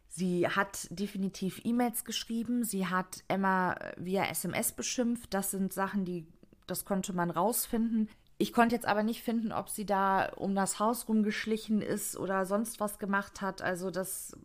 Sie 0.09 0.47
hat 0.47 0.89
definitiv 0.91 1.63
E-Mails 1.65 2.05
geschrieben, 2.05 2.65
sie 2.65 2.87
hat 2.87 3.25
Emma 3.29 3.77
via 3.97 4.25
SMS 4.25 4.73
beschimpft. 4.73 5.33
Das 5.33 5.53
sind 5.53 5.73
Sachen, 5.73 6.05
die, 6.05 6.27
das 6.71 6.85
konnte 6.85 7.13
man 7.13 7.31
rausfinden. 7.31 8.09
Ich 8.39 8.53
konnte 8.53 8.75
jetzt 8.75 8.87
aber 8.87 9.03
nicht 9.03 9.23
finden, 9.23 9.53
ob 9.53 9.69
sie 9.69 9.85
da 9.85 10.31
um 10.37 10.55
das 10.55 10.79
Haus 10.79 11.09
rumgeschlichen 11.09 11.83
ist 11.83 12.17
oder 12.17 12.47
sonst 12.47 12.79
was 12.79 12.99
gemacht 12.99 13.41
hat. 13.41 13.63
Also 13.63 13.91
das 13.91 14.37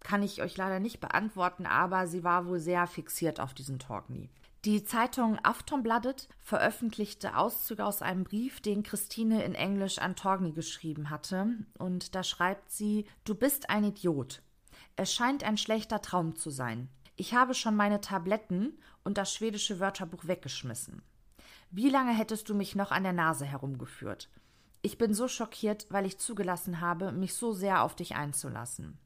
kann 0.00 0.22
ich 0.22 0.42
euch 0.42 0.56
leider 0.56 0.80
nicht 0.80 1.00
beantworten, 1.00 1.66
aber 1.66 2.06
sie 2.06 2.24
war 2.24 2.46
wohl 2.46 2.58
sehr 2.58 2.86
fixiert 2.86 3.38
auf 3.40 3.54
diesen 3.54 3.78
Talk 3.78 4.10
die 4.66 4.82
Zeitung 4.82 5.38
Aftonbladet 5.44 6.28
veröffentlichte 6.40 7.36
Auszüge 7.36 7.84
aus 7.84 8.02
einem 8.02 8.24
Brief, 8.24 8.60
den 8.60 8.82
Christine 8.82 9.44
in 9.44 9.54
Englisch 9.54 9.98
an 9.98 10.16
Torgny 10.16 10.50
geschrieben 10.50 11.08
hatte. 11.08 11.50
Und 11.78 12.16
da 12.16 12.24
schreibt 12.24 12.72
sie: 12.72 13.06
Du 13.22 13.36
bist 13.36 13.70
ein 13.70 13.84
Idiot. 13.84 14.42
Es 14.96 15.14
scheint 15.14 15.44
ein 15.44 15.56
schlechter 15.56 16.02
Traum 16.02 16.34
zu 16.34 16.50
sein. 16.50 16.88
Ich 17.14 17.32
habe 17.32 17.54
schon 17.54 17.76
meine 17.76 18.00
Tabletten 18.00 18.76
und 19.04 19.18
das 19.18 19.32
schwedische 19.32 19.78
Wörterbuch 19.78 20.26
weggeschmissen. 20.26 21.00
Wie 21.70 21.88
lange 21.88 22.12
hättest 22.12 22.48
du 22.48 22.54
mich 22.54 22.74
noch 22.74 22.90
an 22.90 23.02
der 23.02 23.12
Nase 23.12 23.44
herumgeführt? 23.44 24.30
Ich 24.82 24.98
bin 24.98 25.14
so 25.14 25.28
schockiert, 25.28 25.86
weil 25.90 26.06
ich 26.06 26.18
zugelassen 26.18 26.80
habe, 26.80 27.12
mich 27.12 27.34
so 27.34 27.52
sehr 27.52 27.82
auf 27.82 27.96
dich 27.96 28.14
einzulassen. 28.14 28.98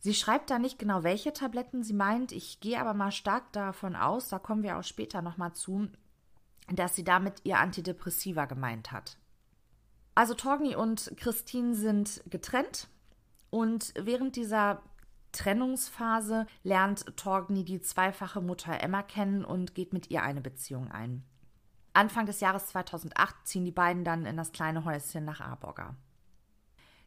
Sie 0.00 0.14
schreibt 0.14 0.50
da 0.50 0.58
nicht 0.58 0.78
genau, 0.78 1.02
welche 1.02 1.32
Tabletten 1.32 1.82
sie 1.82 1.92
meint. 1.92 2.32
Ich 2.32 2.60
gehe 2.60 2.80
aber 2.80 2.94
mal 2.94 3.12
stark 3.12 3.52
davon 3.52 3.96
aus, 3.96 4.28
da 4.28 4.38
kommen 4.38 4.62
wir 4.62 4.78
auch 4.78 4.84
später 4.84 5.22
nochmal 5.22 5.52
zu, 5.54 5.88
dass 6.72 6.94
sie 6.94 7.04
damit 7.04 7.40
ihr 7.44 7.58
Antidepressiva 7.58 8.44
gemeint 8.46 8.92
hat. 8.92 9.18
Also 10.14 10.34
Torgny 10.34 10.74
und 10.74 11.12
Christine 11.16 11.74
sind 11.74 12.22
getrennt 12.28 12.88
und 13.50 13.94
während 13.96 14.36
dieser 14.36 14.82
Trennungsphase 15.32 16.46
lernt 16.62 17.16
Torgny 17.16 17.64
die 17.64 17.80
zweifache 17.80 18.40
Mutter 18.40 18.80
Emma 18.80 19.02
kennen 19.02 19.44
und 19.44 19.74
geht 19.74 19.92
mit 19.92 20.10
ihr 20.10 20.22
eine 20.22 20.40
Beziehung 20.40 20.90
ein. 20.90 21.24
Anfang 21.92 22.26
des 22.26 22.40
Jahres 22.40 22.66
2008 22.66 23.34
ziehen 23.44 23.64
die 23.64 23.72
beiden 23.72 24.04
dann 24.04 24.26
in 24.26 24.36
das 24.36 24.52
kleine 24.52 24.84
Häuschen 24.84 25.24
nach 25.24 25.40
Aarburger. 25.40 25.96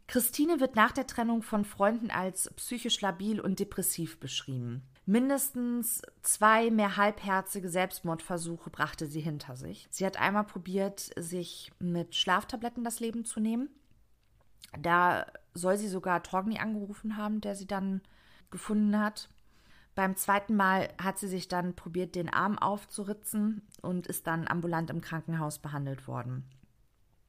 Christine 0.08 0.60
wird 0.60 0.76
nach 0.76 0.92
der 0.92 1.08
Trennung 1.08 1.42
von 1.42 1.64
Freunden 1.64 2.12
als 2.12 2.54
psychisch 2.56 3.00
labil 3.00 3.40
und 3.40 3.60
depressiv 3.60 4.20
beschrieben. 4.20 4.84
Mindestens 5.06 6.02
zwei 6.22 6.70
mehr 6.70 6.98
halbherzige 6.98 7.70
Selbstmordversuche 7.70 8.70
brachte 8.70 9.08
sie 9.08 9.22
hinter 9.22 9.56
sich. 9.56 9.88
Sie 9.90 10.06
hat 10.06 10.18
einmal 10.18 10.44
probiert, 10.44 11.12
sich 11.18 11.72
mit 11.80 12.16
Schlaftabletten 12.16 12.84
das 12.84 13.00
Leben 13.00 13.24
zu 13.24 13.40
nehmen. 13.40 13.70
Da 14.80 15.28
soll 15.54 15.78
sie 15.78 15.88
sogar 15.88 16.24
Torgny 16.24 16.60
angerufen 16.60 17.18
haben, 17.18 17.40
der 17.40 17.56
sie 17.56 17.68
dann 17.68 18.02
gefunden 18.52 19.00
hat. 19.00 19.30
Beim 19.94 20.16
zweiten 20.16 20.56
Mal 20.56 20.90
hat 21.02 21.20
sie 21.20 21.28
sich 21.28 21.48
dann 21.48 21.76
probiert, 21.76 22.16
den 22.16 22.30
Arm 22.30 22.58
aufzuritzen 22.58 23.62
und 23.82 24.08
ist 24.08 24.26
dann 24.28 24.48
ambulant 24.48 24.90
im 24.90 25.02
Krankenhaus 25.02 25.60
behandelt 25.60 26.08
worden. 26.08 26.46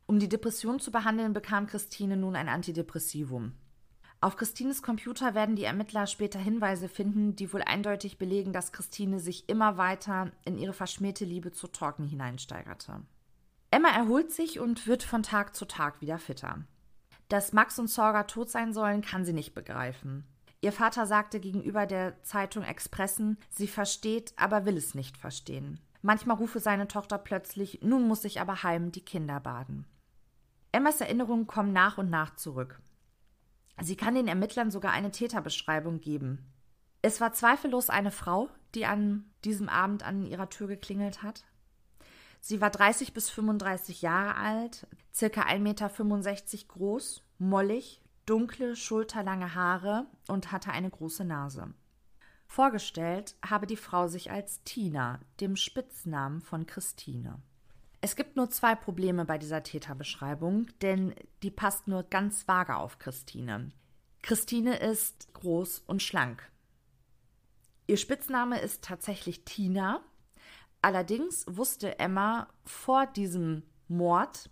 Um 0.06 0.18
die 0.18 0.28
Depression 0.28 0.78
zu 0.78 0.92
behandeln, 0.92 1.32
bekam 1.32 1.66
Christine 1.66 2.16
nun 2.16 2.36
ein 2.36 2.48
Antidepressivum. 2.48 3.54
Auf 4.20 4.36
Christines 4.36 4.82
Computer 4.82 5.34
werden 5.34 5.56
die 5.56 5.64
Ermittler 5.64 6.06
später 6.06 6.38
Hinweise 6.38 6.88
finden, 6.88 7.34
die 7.34 7.52
wohl 7.52 7.62
eindeutig 7.62 8.18
belegen, 8.18 8.52
dass 8.52 8.70
Christine 8.70 9.18
sich 9.18 9.48
immer 9.48 9.78
weiter 9.78 10.30
in 10.44 10.58
ihre 10.58 10.72
verschmähte 10.72 11.24
Liebe 11.24 11.50
zu 11.50 11.66
Torken 11.66 12.06
hineinsteigerte. 12.06 13.00
Emma 13.72 13.88
erholt 13.88 14.30
sich 14.30 14.60
und 14.60 14.86
wird 14.86 15.02
von 15.02 15.24
Tag 15.24 15.56
zu 15.56 15.64
Tag 15.64 16.00
wieder 16.00 16.18
fitter. 16.18 16.64
Dass 17.28 17.52
Max 17.52 17.80
und 17.80 17.88
Sorga 17.88 18.24
tot 18.24 18.48
sein 18.48 18.72
sollen, 18.72 19.00
kann 19.00 19.24
sie 19.24 19.32
nicht 19.32 19.54
begreifen. 19.54 20.24
Ihr 20.62 20.72
Vater 20.72 21.06
sagte 21.06 21.40
gegenüber 21.40 21.86
der 21.86 22.22
Zeitung 22.22 22.62
Expressen, 22.62 23.36
sie 23.50 23.66
versteht, 23.66 24.32
aber 24.36 24.64
will 24.64 24.76
es 24.76 24.94
nicht 24.94 25.18
verstehen. 25.18 25.80
Manchmal 26.02 26.36
rufe 26.36 26.60
seine 26.60 26.86
Tochter 26.86 27.18
plötzlich, 27.18 27.80
nun 27.82 28.06
muss 28.06 28.24
ich 28.24 28.40
aber 28.40 28.62
heim 28.62 28.92
die 28.92 29.04
Kinder 29.04 29.40
baden. 29.40 29.86
Emmas 30.70 31.00
Erinnerungen 31.00 31.48
kommen 31.48 31.72
nach 31.72 31.98
und 31.98 32.10
nach 32.10 32.36
zurück. 32.36 32.80
Sie 33.80 33.96
kann 33.96 34.14
den 34.14 34.28
Ermittlern 34.28 34.70
sogar 34.70 34.92
eine 34.92 35.10
Täterbeschreibung 35.10 36.00
geben. 36.00 36.46
Es 37.02 37.20
war 37.20 37.32
zweifellos 37.32 37.90
eine 37.90 38.12
Frau, 38.12 38.48
die 38.76 38.86
an 38.86 39.24
diesem 39.44 39.68
Abend 39.68 40.04
an 40.04 40.24
ihrer 40.24 40.48
Tür 40.48 40.68
geklingelt 40.68 41.24
hat. 41.24 41.44
Sie 42.40 42.60
war 42.60 42.70
30 42.70 43.12
bis 43.12 43.30
35 43.30 44.02
Jahre 44.02 44.36
alt, 44.36 44.86
circa 45.12 45.42
1,65 45.42 45.58
Meter 45.58 45.90
groß, 46.68 47.24
mollig, 47.38 48.01
dunkle, 48.26 48.76
schulterlange 48.76 49.54
Haare 49.54 50.06
und 50.28 50.52
hatte 50.52 50.70
eine 50.70 50.90
große 50.90 51.24
Nase. 51.24 51.74
Vorgestellt 52.46 53.34
habe 53.44 53.66
die 53.66 53.76
Frau 53.76 54.08
sich 54.08 54.30
als 54.30 54.62
Tina, 54.64 55.20
dem 55.40 55.56
Spitznamen 55.56 56.40
von 56.40 56.66
Christine. 56.66 57.40
Es 58.02 58.16
gibt 58.16 58.36
nur 58.36 58.50
zwei 58.50 58.74
Probleme 58.74 59.24
bei 59.24 59.38
dieser 59.38 59.62
Täterbeschreibung, 59.62 60.66
denn 60.82 61.14
die 61.42 61.50
passt 61.50 61.88
nur 61.88 62.02
ganz 62.02 62.46
vage 62.48 62.76
auf 62.76 62.98
Christine. 62.98 63.70
Christine 64.22 64.76
ist 64.76 65.32
groß 65.34 65.80
und 65.86 66.02
schlank. 66.02 66.50
Ihr 67.86 67.96
Spitzname 67.96 68.60
ist 68.60 68.82
tatsächlich 68.84 69.44
Tina. 69.44 70.00
Allerdings 70.80 71.44
wusste 71.48 71.98
Emma 71.98 72.48
vor 72.64 73.06
diesem 73.06 73.62
Mord, 73.88 74.50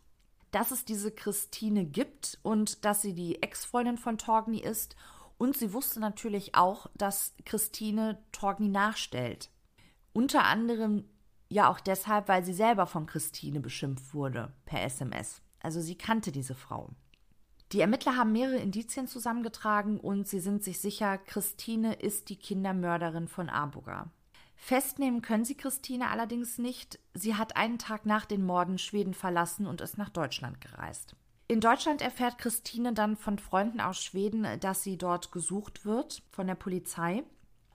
dass 0.51 0.71
es 0.71 0.85
diese 0.85 1.11
Christine 1.11 1.85
gibt 1.85 2.39
und 2.43 2.85
dass 2.85 3.03
sie 3.03 3.15
die 3.15 3.43
Ex-Freundin 3.43 3.99
von 3.99 4.19
Torgny 4.19 4.59
ist. 4.59 4.97
Und 5.39 5.57
sie 5.57 5.73
wusste 5.73 6.01
natürlich 6.01 6.55
auch, 6.55 6.87
dass 6.95 7.35
Christine 7.45 8.19
Torgny 8.33 8.69
nachstellt. 8.69 9.51
Unter 10.13 10.45
anderem 10.45 11.05
ja 11.49 11.69
auch 11.69 11.81
deshalb, 11.81 12.29
weil 12.29 12.45
sie 12.45 12.53
selber 12.53 12.87
von 12.87 13.07
Christine 13.07 13.61
beschimpft 13.61 14.15
wurde 14.15 14.53
per 14.67 14.83
SMS. 14.83 15.43
Also 15.61 15.81
sie 15.81 15.97
kannte 15.97 16.33
diese 16.33 16.55
Frau. 16.55 16.91
Die 17.73 17.81
Ermittler 17.81 18.17
haben 18.17 18.33
mehrere 18.33 18.59
Indizien 18.59 19.07
zusammengetragen 19.07 20.01
und 20.01 20.27
sie 20.27 20.41
sind 20.41 20.65
sich 20.65 20.81
sicher, 20.81 21.19
Christine 21.19 21.95
ist 21.95 22.29
die 22.29 22.37
Kindermörderin 22.37 23.29
von 23.29 23.49
Abuga. 23.49 24.11
Festnehmen 24.63 25.23
können 25.23 25.45
sie 25.45 25.57
Christine 25.57 26.11
allerdings 26.11 26.59
nicht. 26.59 27.01
Sie 27.15 27.35
hat 27.35 27.57
einen 27.57 27.79
Tag 27.79 28.07
nach 28.07 28.27
den 28.27 28.45
Morden 28.45 28.79
Schweden 28.79 29.15
verlassen 29.15 29.67
und 29.67 29.81
ist 29.81 29.99
nach 29.99 30.11
Deutschland 30.11 30.61
gereist. 30.61 31.17
In 31.49 31.61
Deutschland 31.61 32.03
erfährt 32.03 32.39
Christine 32.39 32.93
dann 32.93 33.17
von 33.17 33.39
Freunden 33.39 33.81
aus 33.81 34.05
Schweden, 34.05 34.47
dass 34.61 34.85
sie 34.85 34.97
dort 34.97 35.33
gesucht 35.33 35.85
wird 35.85 36.23
von 36.31 36.47
der 36.47 36.55
Polizei. 36.55 37.25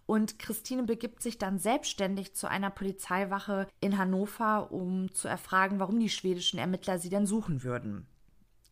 Und 0.06 0.40
Christine 0.40 0.84
begibt 0.84 1.22
sich 1.22 1.38
dann 1.38 1.58
selbstständig 1.58 2.36
zu 2.36 2.48
einer 2.48 2.70
Polizeiwache 2.70 3.68
in 3.82 3.98
Hannover, 3.98 4.72
um 4.72 5.14
zu 5.14 5.28
erfragen, 5.28 5.80
warum 5.80 6.00
die 6.00 6.10
schwedischen 6.10 6.60
Ermittler 6.60 7.00
sie 7.00 7.10
denn 7.10 7.26
suchen 7.26 7.64
würden. 7.64 8.08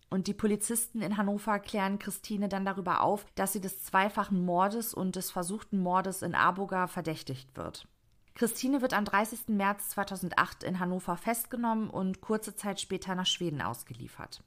Und 0.09 0.27
die 0.27 0.35
Polizisten 0.35 1.01
in 1.01 1.17
Hannover 1.17 1.57
klären 1.57 1.97
Christine 1.97 2.47
dann 2.47 2.63
darüber 2.63 3.01
auf, 3.01 3.25
dass 3.33 3.51
sie 3.51 3.61
des 3.61 3.83
zweifachen 3.83 4.45
Mordes 4.45 4.93
und 4.93 5.15
des 5.15 5.31
versuchten 5.31 5.79
Mordes 5.79 6.21
in 6.21 6.35
Arboga 6.35 6.85
verdächtigt 6.85 7.57
wird. 7.57 7.87
Christine 8.35 8.81
wird 8.81 8.93
am 8.93 9.05
30. 9.05 9.49
März 9.49 9.89
2008 9.89 10.63
in 10.63 10.79
Hannover 10.79 11.17
festgenommen 11.17 11.89
und 11.89 12.21
kurze 12.21 12.55
Zeit 12.55 12.79
später 12.79 13.13
nach 13.15 13.27
Schweden 13.27 13.61
ausgeliefert. 13.61 14.43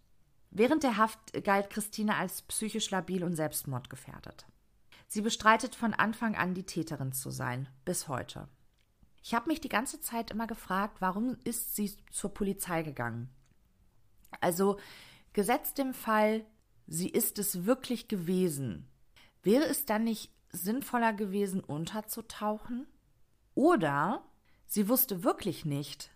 Während 0.50 0.82
der 0.82 0.96
Haft 0.96 1.44
galt 1.44 1.70
Christine 1.70 2.16
als 2.16 2.42
psychisch 2.42 2.90
labil 2.90 3.22
und 3.22 3.36
selbstmordgefährdet. 3.36 4.46
Sie 5.06 5.20
bestreitet 5.20 5.74
von 5.74 5.94
Anfang 5.94 6.34
an 6.34 6.54
die 6.54 6.64
Täterin 6.64 7.12
zu 7.12 7.30
sein, 7.30 7.68
bis 7.84 8.08
heute. 8.08 8.48
Ich 9.22 9.34
habe 9.34 9.48
mich 9.48 9.60
die 9.60 9.68
ganze 9.68 10.00
Zeit 10.00 10.30
immer 10.30 10.46
gefragt, 10.46 11.00
warum 11.00 11.36
ist 11.44 11.76
sie 11.76 11.92
zur 12.10 12.32
Polizei 12.32 12.82
gegangen? 12.82 13.28
Also, 14.40 14.78
gesetzt 15.32 15.78
dem 15.78 15.94
Fall, 15.94 16.44
sie 16.86 17.08
ist 17.08 17.38
es 17.38 17.66
wirklich 17.66 18.08
gewesen, 18.08 18.88
wäre 19.42 19.64
es 19.64 19.84
dann 19.84 20.04
nicht 20.04 20.32
sinnvoller 20.50 21.12
gewesen, 21.12 21.60
unterzutauchen? 21.60 22.86
Oder 23.56 24.22
sie 24.66 24.88
wusste 24.88 25.24
wirklich 25.24 25.64
nicht, 25.64 26.10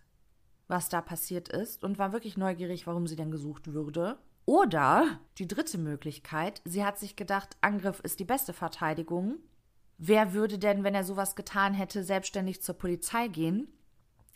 was 0.69 0.91
da 0.91 1.01
passiert 1.01 1.49
ist 1.49 1.83
und 1.83 1.99
war 1.99 2.13
wirklich 2.13 2.37
neugierig, 2.37 2.87
warum 2.87 3.07
sie 3.07 3.17
denn 3.17 3.31
gesucht 3.31 3.73
würde. 3.73 4.19
Oder 4.45 5.19
die 5.39 5.49
dritte 5.49 5.79
Möglichkeit, 5.79 6.61
sie 6.65 6.85
hat 6.85 6.99
sich 6.99 7.17
gedacht, 7.17 7.57
Angriff 7.63 7.99
ist 8.01 8.21
die 8.21 8.27
beste 8.27 8.53
Verteidigung. 8.53 9.39
Wer 9.97 10.35
würde 10.35 10.59
denn, 10.59 10.85
wenn 10.85 10.95
er 10.95 11.03
sowas 11.03 11.35
getan 11.35 11.73
hätte, 11.73 12.05
selbstständig 12.05 12.61
zur 12.63 12.75
Polizei 12.75 13.29
gehen? 13.29 13.69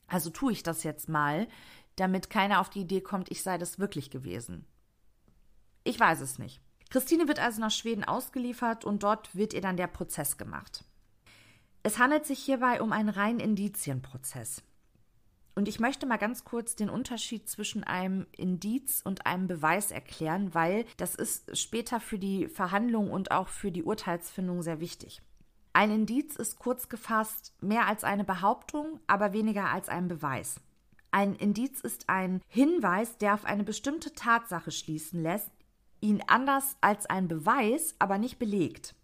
Also 0.06 0.30
tue 0.30 0.52
ich 0.52 0.62
das 0.62 0.82
jetzt 0.82 1.08
mal, 1.08 1.46
damit 1.96 2.30
keiner 2.30 2.58
auf 2.60 2.70
die 2.70 2.80
Idee 2.80 3.02
kommt, 3.02 3.30
ich 3.30 3.42
sei 3.42 3.58
das 3.58 3.78
wirklich 3.78 4.10
gewesen. 4.10 4.64
Ich 5.84 6.00
weiß 6.00 6.22
es 6.22 6.38
nicht. 6.38 6.62
Christine 6.88 7.28
wird 7.28 7.38
also 7.38 7.60
nach 7.60 7.70
Schweden 7.70 8.04
ausgeliefert 8.04 8.86
und 8.86 9.02
dort 9.02 9.34
wird 9.34 9.52
ihr 9.52 9.60
dann 9.60 9.76
der 9.76 9.88
Prozess 9.88 10.38
gemacht. 10.38 10.84
Es 11.86 11.98
handelt 11.98 12.24
sich 12.24 12.38
hierbei 12.38 12.80
um 12.80 12.92
einen 12.92 13.10
rein 13.10 13.38
Indizienprozess. 13.38 14.62
Und 15.54 15.68
ich 15.68 15.80
möchte 15.80 16.06
mal 16.06 16.16
ganz 16.16 16.42
kurz 16.42 16.74
den 16.74 16.88
Unterschied 16.88 17.46
zwischen 17.46 17.84
einem 17.84 18.26
Indiz 18.32 19.02
und 19.04 19.26
einem 19.26 19.48
Beweis 19.48 19.90
erklären, 19.90 20.54
weil 20.54 20.86
das 20.96 21.14
ist 21.14 21.56
später 21.58 22.00
für 22.00 22.18
die 22.18 22.48
Verhandlung 22.48 23.10
und 23.10 23.32
auch 23.32 23.48
für 23.48 23.70
die 23.70 23.82
Urteilsfindung 23.82 24.62
sehr 24.62 24.80
wichtig. 24.80 25.20
Ein 25.74 25.90
Indiz 25.90 26.36
ist 26.36 26.58
kurz 26.58 26.88
gefasst 26.88 27.52
mehr 27.60 27.86
als 27.86 28.02
eine 28.02 28.24
Behauptung, 28.24 28.98
aber 29.06 29.34
weniger 29.34 29.66
als 29.70 29.90
ein 29.90 30.08
Beweis. 30.08 30.60
Ein 31.10 31.34
Indiz 31.34 31.80
ist 31.80 32.08
ein 32.08 32.40
Hinweis, 32.48 33.18
der 33.18 33.34
auf 33.34 33.44
eine 33.44 33.62
bestimmte 33.62 34.14
Tatsache 34.14 34.70
schließen 34.70 35.22
lässt, 35.22 35.50
ihn 36.00 36.22
anders 36.28 36.78
als 36.80 37.04
ein 37.04 37.28
Beweis 37.28 37.94
aber 37.98 38.16
nicht 38.16 38.38
belegt. 38.38 38.94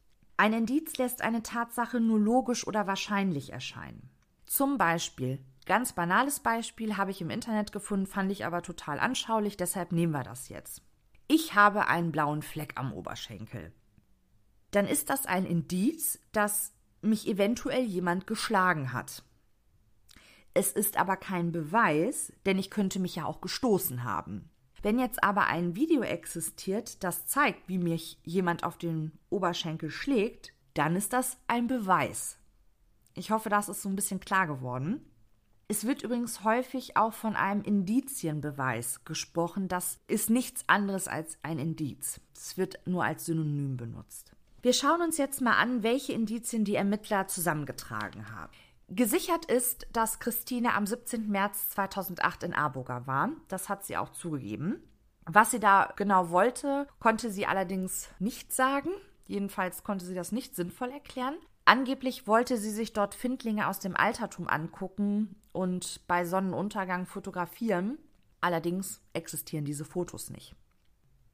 Ein 0.41 0.55
Indiz 0.55 0.97
lässt 0.97 1.21
eine 1.21 1.43
Tatsache 1.43 2.01
nur 2.01 2.19
logisch 2.19 2.67
oder 2.67 2.87
wahrscheinlich 2.87 3.53
erscheinen. 3.53 4.09
Zum 4.47 4.79
Beispiel, 4.79 5.39
ganz 5.67 5.93
banales 5.93 6.41
Beispiel 6.41 6.97
habe 6.97 7.11
ich 7.11 7.21
im 7.21 7.29
Internet 7.29 7.73
gefunden, 7.73 8.07
fand 8.07 8.33
ich 8.33 8.47
aber 8.47 8.63
total 8.63 9.01
anschaulich, 9.01 9.59
deshalb 9.59 9.93
nehmen 9.93 10.15
wir 10.15 10.23
das 10.23 10.49
jetzt. 10.49 10.81
Ich 11.29 11.55
habe 11.55 11.89
einen 11.89 12.11
blauen 12.11 12.41
Fleck 12.41 12.73
am 12.77 12.95
Oberschenkel. 12.95 13.75
Dann 14.71 14.87
ist 14.87 15.11
das 15.11 15.27
ein 15.27 15.45
Indiz, 15.45 16.19
dass 16.33 16.73
mich 17.03 17.29
eventuell 17.29 17.85
jemand 17.85 18.27
geschlagen 18.27 18.95
hat. 18.95 19.23
Es 20.55 20.73
ist 20.73 20.97
aber 20.97 21.19
kein 21.19 21.53
Beweis, 21.53 22.33
denn 22.47 22.59
ich 22.59 22.71
könnte 22.71 22.99
mich 22.99 23.15
ja 23.15 23.27
auch 23.27 23.43
gestoßen 23.43 24.05
haben. 24.05 24.50
Wenn 24.83 24.99
jetzt 24.99 25.23
aber 25.23 25.47
ein 25.47 25.77
Video 25.77 26.03
existiert, 26.03 27.03
das 27.05 27.27
zeigt, 27.27 27.69
wie 27.69 27.79
mich 27.79 28.19
jemand 28.25 28.65
auf 28.65 28.79
den 28.79 29.13
Oberschenkel 29.29 29.91
schlägt, 29.91 30.53
dann 30.75 30.97
ist 30.97 31.13
das 31.13 31.37
ein 31.49 31.67
Beweis. 31.67 32.39
Ich 33.15 33.31
hoffe, 33.31 33.51
das 33.51 33.69
ist 33.69 33.83
so 33.83 33.89
ein 33.89 33.97
bisschen 33.97 34.21
klar 34.21 34.47
geworden. 34.47 35.05
Es 35.69 35.87
wird 35.87 36.03
übrigens 36.03 36.43
häufig 36.43 36.97
auch 36.97 37.13
von 37.13 37.37
einem 37.37 37.63
Indizienbeweis 37.63 39.05
gesprochen. 39.05 39.69
Das 39.69 40.01
ist 40.09 40.31
nichts 40.31 40.65
anderes 40.67 41.07
als 41.07 41.39
ein 41.43 41.59
Indiz. 41.59 42.21
Es 42.35 42.57
wird 42.57 42.81
nur 42.87 43.05
als 43.05 43.27
Synonym 43.27 43.77
benutzt. 43.77 44.33
Wir 44.63 44.73
schauen 44.73 45.01
uns 45.01 45.17
jetzt 45.17 45.41
mal 45.41 45.59
an, 45.59 45.83
welche 45.83 46.13
Indizien 46.13 46.65
die 46.65 46.75
Ermittler 46.75 47.29
zusammengetragen 47.29 48.31
haben. 48.31 48.53
Gesichert 48.93 49.45
ist, 49.45 49.87
dass 49.93 50.19
Christine 50.19 50.75
am 50.75 50.85
17. 50.85 51.29
März 51.29 51.71
2008 51.71 52.43
in 52.43 52.55
Arboga 52.55 53.07
war. 53.07 53.31
Das 53.47 53.69
hat 53.69 53.85
sie 53.85 53.97
auch 53.97 54.11
zugegeben. 54.11 54.83
Was 55.27 55.53
sie 55.53 55.61
da 55.61 55.93
genau 55.95 56.31
wollte, 56.31 56.89
konnte 56.99 57.31
sie 57.31 57.47
allerdings 57.47 58.09
nicht 58.19 58.53
sagen. 58.53 58.91
Jedenfalls 59.27 59.85
konnte 59.85 60.05
sie 60.05 60.15
das 60.15 60.33
nicht 60.33 60.57
sinnvoll 60.57 60.91
erklären. 60.91 61.35
Angeblich 61.65 62.27
wollte 62.27 62.57
sie 62.57 62.71
sich 62.71 62.93
dort 62.93 63.15
Findlinge 63.15 63.69
aus 63.69 63.79
dem 63.79 63.97
Altertum 63.97 64.49
angucken 64.49 65.37
und 65.53 66.01
bei 66.09 66.25
Sonnenuntergang 66.25 67.07
fotografieren. 67.07 67.97
Allerdings 68.41 69.01
existieren 69.13 69.65
diese 69.65 69.85
Fotos 69.85 70.31
nicht. 70.31 70.57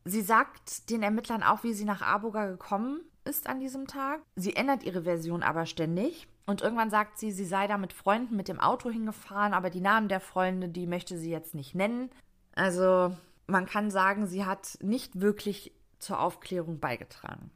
Sie 0.04 0.20
sagt 0.20 0.90
den 0.90 1.02
Ermittlern 1.02 1.42
auch, 1.42 1.62
wie 1.62 1.72
sie 1.72 1.86
nach 1.86 2.02
Arboga 2.02 2.48
gekommen 2.48 3.00
ist 3.24 3.48
an 3.48 3.60
diesem 3.60 3.86
Tag. 3.86 4.20
Sie 4.36 4.54
ändert 4.54 4.82
ihre 4.82 5.04
Version 5.04 5.42
aber 5.42 5.64
ständig. 5.64 6.28
Und 6.46 6.62
irgendwann 6.62 6.90
sagt 6.90 7.18
sie, 7.18 7.32
sie 7.32 7.44
sei 7.44 7.66
da 7.66 7.76
mit 7.76 7.92
Freunden 7.92 8.36
mit 8.36 8.48
dem 8.48 8.60
Auto 8.60 8.88
hingefahren, 8.88 9.52
aber 9.52 9.68
die 9.68 9.80
Namen 9.80 10.08
der 10.08 10.20
Freunde, 10.20 10.68
die 10.68 10.86
möchte 10.86 11.18
sie 11.18 11.30
jetzt 11.30 11.54
nicht 11.54 11.74
nennen. 11.74 12.10
Also 12.54 13.16
man 13.48 13.66
kann 13.66 13.90
sagen, 13.90 14.26
sie 14.26 14.44
hat 14.44 14.78
nicht 14.80 15.20
wirklich 15.20 15.72
zur 15.98 16.20
Aufklärung 16.20 16.78
beigetragen. 16.78 17.50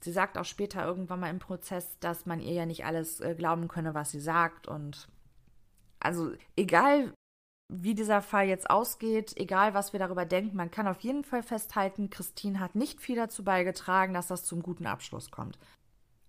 Sie 0.00 0.12
sagt 0.12 0.38
auch 0.38 0.44
später 0.44 0.84
irgendwann 0.84 1.20
mal 1.20 1.30
im 1.30 1.40
Prozess, 1.40 1.98
dass 1.98 2.26
man 2.26 2.40
ihr 2.40 2.52
ja 2.52 2.66
nicht 2.66 2.84
alles 2.84 3.20
äh, 3.20 3.34
glauben 3.34 3.66
könne, 3.66 3.94
was 3.94 4.12
sie 4.12 4.20
sagt. 4.20 4.68
Und 4.68 5.08
also 5.98 6.32
egal, 6.54 7.12
wie 7.68 7.94
dieser 7.94 8.22
Fall 8.22 8.46
jetzt 8.46 8.70
ausgeht, 8.70 9.32
egal 9.36 9.74
was 9.74 9.92
wir 9.92 9.98
darüber 9.98 10.24
denken, 10.24 10.56
man 10.56 10.70
kann 10.70 10.86
auf 10.86 11.00
jeden 11.00 11.24
Fall 11.24 11.42
festhalten, 11.42 12.10
Christine 12.10 12.60
hat 12.60 12.76
nicht 12.76 13.00
viel 13.00 13.16
dazu 13.16 13.42
beigetragen, 13.42 14.14
dass 14.14 14.28
das 14.28 14.44
zum 14.44 14.62
guten 14.62 14.86
Abschluss 14.86 15.32
kommt. 15.32 15.58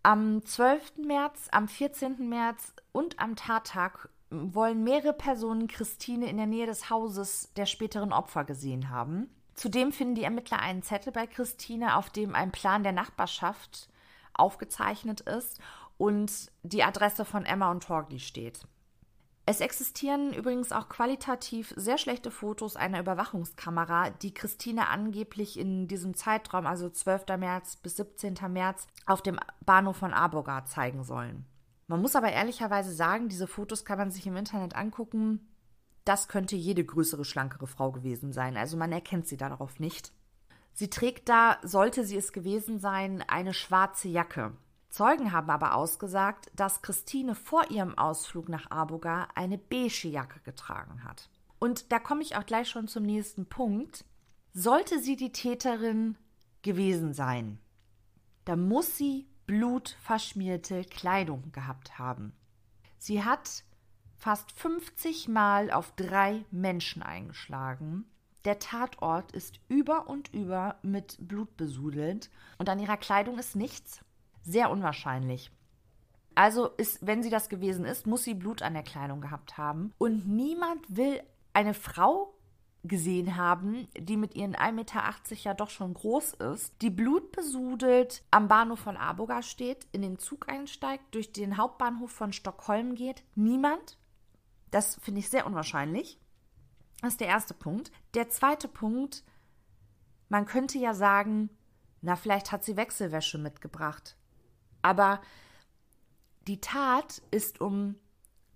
Am 0.08 0.42
12. 0.46 1.00
März, 1.06 1.50
am 1.52 1.68
14. 1.68 2.30
März 2.30 2.72
und 2.94 3.20
am 3.20 3.36
Tattag 3.36 4.08
wollen 4.30 4.82
mehrere 4.82 5.12
Personen 5.12 5.68
Christine 5.68 6.30
in 6.30 6.38
der 6.38 6.46
Nähe 6.46 6.66
des 6.66 6.90
Hauses 6.90 7.52
der 7.58 7.66
späteren 7.66 8.14
Opfer 8.14 8.46
gesehen 8.46 8.90
haben. 8.90 9.30
Zudem 9.54 9.92
finden 9.92 10.16
die 10.16 10.24
Ermittler 10.24 10.60
einen 10.60 10.82
Zettel 10.82 11.12
bei 11.12 11.28
Christine, 11.28 11.98
auf 11.98 12.10
dem 12.10 12.36
ein 12.36 12.54
Plan 12.54 12.84
der 12.84 12.94
Nachbarschaft 12.94 13.90
aufgezeichnet 14.34 15.20
ist 15.20 15.60
und 15.98 16.54
die 16.64 16.86
Adresse 16.86 17.26
von 17.26 17.44
Emma 17.44 17.70
und 17.70 17.84
Torgli 17.84 18.22
steht. 18.22 18.62
Es 19.50 19.62
existieren 19.62 20.34
übrigens 20.34 20.72
auch 20.72 20.90
qualitativ 20.90 21.74
sehr 21.76 21.98
schlechte 21.98 22.30
Fotos 22.30 22.76
einer 22.76 23.00
Überwachungskamera, 23.00 24.12
die 24.12 24.34
Christine 24.34 24.90
angeblich 24.90 25.58
in 25.58 25.88
diesem 25.88 26.14
Zeitraum, 26.14 26.68
also 26.68 26.90
12. 26.90 27.26
März 27.40 27.78
bis 27.78 27.96
17. 27.96 28.36
März, 28.50 28.86
auf 29.08 29.24
dem 29.24 29.40
Bahnhof 29.66 29.98
von 29.98 30.14
Arboga 30.14 30.66
zeigen 30.66 31.04
sollen. 31.04 31.46
Man 31.88 32.02
muss 32.02 32.16
aber 32.16 32.32
ehrlicherweise 32.32 32.92
sagen, 32.92 33.30
diese 33.30 33.48
Fotos 33.48 33.86
kann 33.86 33.98
man 33.98 34.12
sich 34.12 34.28
im 34.28 34.36
Internet 34.36 34.76
angucken 34.76 35.48
das 36.08 36.30
könnte 36.30 36.56
jede 36.56 36.86
größere, 36.86 37.26
schlankere 37.26 37.68
Frau 37.68 37.92
gewesen 37.92 38.32
sein. 38.32 38.56
Also 38.56 38.78
man 38.78 38.94
erkennt 38.94 39.28
sie 39.28 39.36
darauf 39.36 39.82
nicht. 39.82 40.14
Sie 40.72 40.90
trägt 40.90 41.28
da, 41.28 41.58
sollte 41.64 42.06
sie 42.06 42.16
es 42.16 42.32
gewesen 42.32 42.80
sein, 42.80 43.26
eine 43.28 43.54
schwarze 43.54 44.08
Jacke. 44.08 44.54
Zeugen 44.90 45.32
haben 45.32 45.50
aber 45.50 45.76
ausgesagt, 45.76 46.50
dass 46.56 46.82
Christine 46.82 47.36
vor 47.36 47.70
ihrem 47.70 47.98
Ausflug 47.98 48.50
nach 48.50 48.72
Aboga 48.72 49.28
eine 49.36 49.58
beige 49.58 50.08
Jacke 50.08 50.40
getragen 50.42 51.04
hat. 51.04 51.30
Und 51.60 51.92
da 51.92 52.00
komme 52.00 52.22
ich 52.22 52.36
auch 52.36 52.46
gleich 52.46 52.70
schon 52.70 52.88
zum 52.88 53.04
nächsten 53.04 53.48
Punkt. 53.48 54.06
Sollte 54.54 55.00
sie 55.00 55.16
die 55.16 55.32
Täterin 55.32 56.18
gewesen 56.62 57.14
sein, 57.14 57.60
dann 58.46 58.68
muss 58.68 58.98
sie 58.98 59.28
blutverschmierte 59.46 60.84
Kleidung 60.84 61.52
gehabt 61.52 62.00
haben. 62.00 62.34
Sie 62.98 63.24
hat 63.24 63.64
fast 64.18 64.52
50 64.54 65.28
Mal 65.28 65.72
auf 65.72 65.94
drei 65.96 66.46
Menschen 66.52 67.04
eingeschlagen. 67.04 68.06
Der 68.46 68.60
Tatort 68.60 69.32
ist 69.32 69.60
über 69.68 70.08
und 70.08 70.34
über 70.34 70.78
mit 70.82 71.18
Blut 71.20 71.56
besudelt 71.58 72.30
und 72.58 72.70
an 72.70 72.80
ihrer 72.80 72.98
Kleidung 72.98 73.38
ist 73.38 73.56
nichts. 73.56 74.02
Sehr 74.48 74.72
unwahrscheinlich. 74.72 75.52
Also 76.34 76.68
ist, 76.68 77.06
wenn 77.06 77.22
sie 77.22 77.30
das 77.30 77.50
gewesen 77.50 77.84
ist, 77.84 78.08
muss 78.08 78.24
sie 78.24 78.34
Blut 78.34 78.62
an 78.62 78.76
der 78.76 78.84
Kleidung 78.84 79.20
gehabt 79.20 79.58
haben. 79.58 79.92
Und 79.98 80.26
niemand 80.26 80.86
will 80.88 81.22
eine 81.52 81.74
Frau 81.74 82.34
gesehen 82.84 83.36
haben, 83.36 83.90
die 83.98 84.16
mit 84.16 84.36
ihren 84.36 84.56
1,80 84.56 84.72
Meter 84.72 85.04
ja 85.44 85.54
doch 85.54 85.70
schon 85.70 85.94
groß 85.94 86.36
ist, 86.36 86.82
die 86.82 86.90
blutbesudelt 86.90 88.24
am 88.32 88.48
Bahnhof 88.48 88.80
von 88.80 88.96
Arboga 88.96 89.42
steht, 89.42 89.86
in 89.92 90.02
den 90.02 90.18
Zug 90.18 90.48
einsteigt, 90.48 91.14
durch 91.14 91.34
den 91.34 91.58
Hauptbahnhof 91.58 92.12
von 92.12 92.32
Stockholm 92.32 92.96
geht. 92.96 93.24
Niemand. 93.36 93.98
Das 94.72 94.96
finde 95.02 95.20
ich 95.20 95.30
sehr 95.30 95.46
unwahrscheinlich. 95.46 96.22
Das 97.02 97.14
ist 97.14 97.20
der 97.20 97.28
erste 97.28 97.54
Punkt. 97.54 97.92
Der 98.14 98.30
zweite 98.30 98.70
Punkt, 98.70 99.26
man 100.30 100.46
könnte 100.46 100.78
ja 100.78 100.94
sagen, 100.94 101.50
na, 102.02 102.16
vielleicht 102.16 102.54
hat 102.54 102.64
sie 102.64 102.78
Wechselwäsche 102.78 103.38
mitgebracht. 103.38 104.16
Aber 104.82 105.22
die 106.48 106.62
Tat 106.62 107.22
ist 107.32 107.62
um 107.62 107.96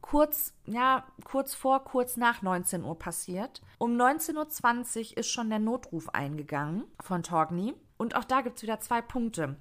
kurz, 0.01 0.53
ja, 0.65 1.05
kurz 1.23 1.53
vor, 1.53 1.84
kurz 1.84 2.17
nach 2.17 2.41
19 2.41 2.84
Uhr 2.84 2.97
passiert. 2.97 3.62
Um 3.77 3.91
19.20 3.95 5.12
Uhr 5.12 5.17
ist 5.17 5.29
schon 5.29 5.49
der 5.49 5.60
Notruf 5.60 6.10
eingegangen 6.10 6.86
von 6.99 7.23
Torgny. 7.23 7.73
Und 7.97 8.15
auch 8.15 8.25
da 8.25 8.41
gibt 8.41 8.57
es 8.57 8.63
wieder 8.63 8.79
zwei 8.79 9.01
Punkte. 9.01 9.57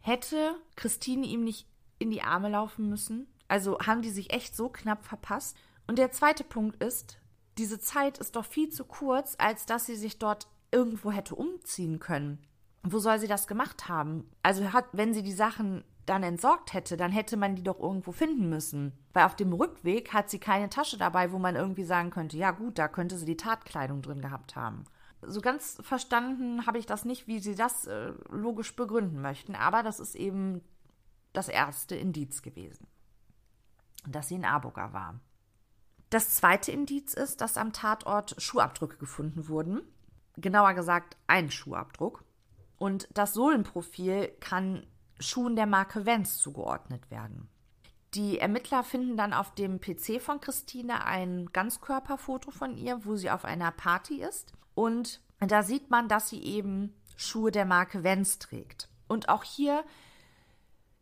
Hätte 0.00 0.54
Christine 0.76 1.26
ihm 1.26 1.44
nicht 1.44 1.66
in 1.98 2.10
die 2.10 2.22
Arme 2.22 2.48
laufen 2.50 2.88
müssen? 2.88 3.26
Also 3.48 3.78
haben 3.80 4.02
die 4.02 4.10
sich 4.10 4.32
echt 4.32 4.54
so 4.54 4.68
knapp 4.68 5.04
verpasst? 5.04 5.56
Und 5.86 5.98
der 5.98 6.12
zweite 6.12 6.44
Punkt 6.44 6.82
ist, 6.82 7.18
diese 7.56 7.80
Zeit 7.80 8.18
ist 8.18 8.36
doch 8.36 8.44
viel 8.44 8.68
zu 8.68 8.84
kurz, 8.84 9.34
als 9.38 9.66
dass 9.66 9.86
sie 9.86 9.96
sich 9.96 10.18
dort 10.18 10.46
irgendwo 10.70 11.10
hätte 11.10 11.34
umziehen 11.34 11.98
können. 11.98 12.46
Wo 12.92 12.98
soll 12.98 13.18
sie 13.18 13.28
das 13.28 13.46
gemacht 13.46 13.88
haben? 13.88 14.28
Also 14.42 14.72
hat, 14.72 14.86
wenn 14.92 15.14
sie 15.14 15.22
die 15.22 15.32
Sachen 15.32 15.84
dann 16.06 16.22
entsorgt 16.22 16.72
hätte, 16.72 16.96
dann 16.96 17.12
hätte 17.12 17.36
man 17.36 17.54
die 17.54 17.62
doch 17.62 17.78
irgendwo 17.78 18.12
finden 18.12 18.48
müssen. 18.48 18.92
Weil 19.12 19.26
auf 19.26 19.36
dem 19.36 19.52
Rückweg 19.52 20.12
hat 20.12 20.30
sie 20.30 20.38
keine 20.38 20.70
Tasche 20.70 20.96
dabei, 20.96 21.32
wo 21.32 21.38
man 21.38 21.56
irgendwie 21.56 21.84
sagen 21.84 22.10
könnte, 22.10 22.36
ja 22.36 22.50
gut, 22.50 22.78
da 22.78 22.88
könnte 22.88 23.18
sie 23.18 23.26
die 23.26 23.36
Tatkleidung 23.36 24.00
drin 24.00 24.20
gehabt 24.20 24.56
haben. 24.56 24.84
So 25.20 25.40
ganz 25.40 25.78
verstanden 25.82 26.66
habe 26.66 26.78
ich 26.78 26.86
das 26.86 27.04
nicht, 27.04 27.26
wie 27.26 27.40
sie 27.40 27.56
das 27.56 27.86
äh, 27.86 28.12
logisch 28.30 28.74
begründen 28.76 29.20
möchten, 29.20 29.54
aber 29.54 29.82
das 29.82 30.00
ist 30.00 30.14
eben 30.14 30.62
das 31.32 31.48
erste 31.48 31.96
Indiz 31.96 32.42
gewesen, 32.42 32.86
dass 34.06 34.28
sie 34.28 34.36
in 34.36 34.44
Aboga 34.44 34.92
war. 34.92 35.20
Das 36.10 36.30
zweite 36.36 36.72
Indiz 36.72 37.12
ist, 37.12 37.40
dass 37.40 37.58
am 37.58 37.72
Tatort 37.72 38.34
Schuhabdrücke 38.38 38.96
gefunden 38.96 39.48
wurden. 39.48 39.82
Genauer 40.36 40.72
gesagt, 40.74 41.16
ein 41.26 41.50
Schuhabdruck. 41.50 42.24
Und 42.78 43.08
das 43.12 43.34
Sohlenprofil 43.34 44.32
kann 44.40 44.86
Schuhen 45.20 45.56
der 45.56 45.66
Marke 45.66 46.06
Vans 46.06 46.38
zugeordnet 46.38 47.10
werden. 47.10 47.48
Die 48.14 48.38
Ermittler 48.38 48.84
finden 48.84 49.16
dann 49.16 49.34
auf 49.34 49.54
dem 49.54 49.80
PC 49.80 50.20
von 50.20 50.40
Christine 50.40 51.04
ein 51.04 51.50
Ganzkörperfoto 51.52 52.50
von 52.50 52.76
ihr, 52.76 53.04
wo 53.04 53.16
sie 53.16 53.30
auf 53.30 53.44
einer 53.44 53.70
Party 53.70 54.22
ist. 54.22 54.52
Und 54.74 55.20
da 55.40 55.62
sieht 55.62 55.90
man, 55.90 56.08
dass 56.08 56.30
sie 56.30 56.42
eben 56.42 56.94
Schuhe 57.16 57.50
der 57.50 57.66
Marke 57.66 58.04
Vans 58.04 58.38
trägt. 58.38 58.88
Und 59.08 59.28
auch 59.28 59.44
hier 59.44 59.84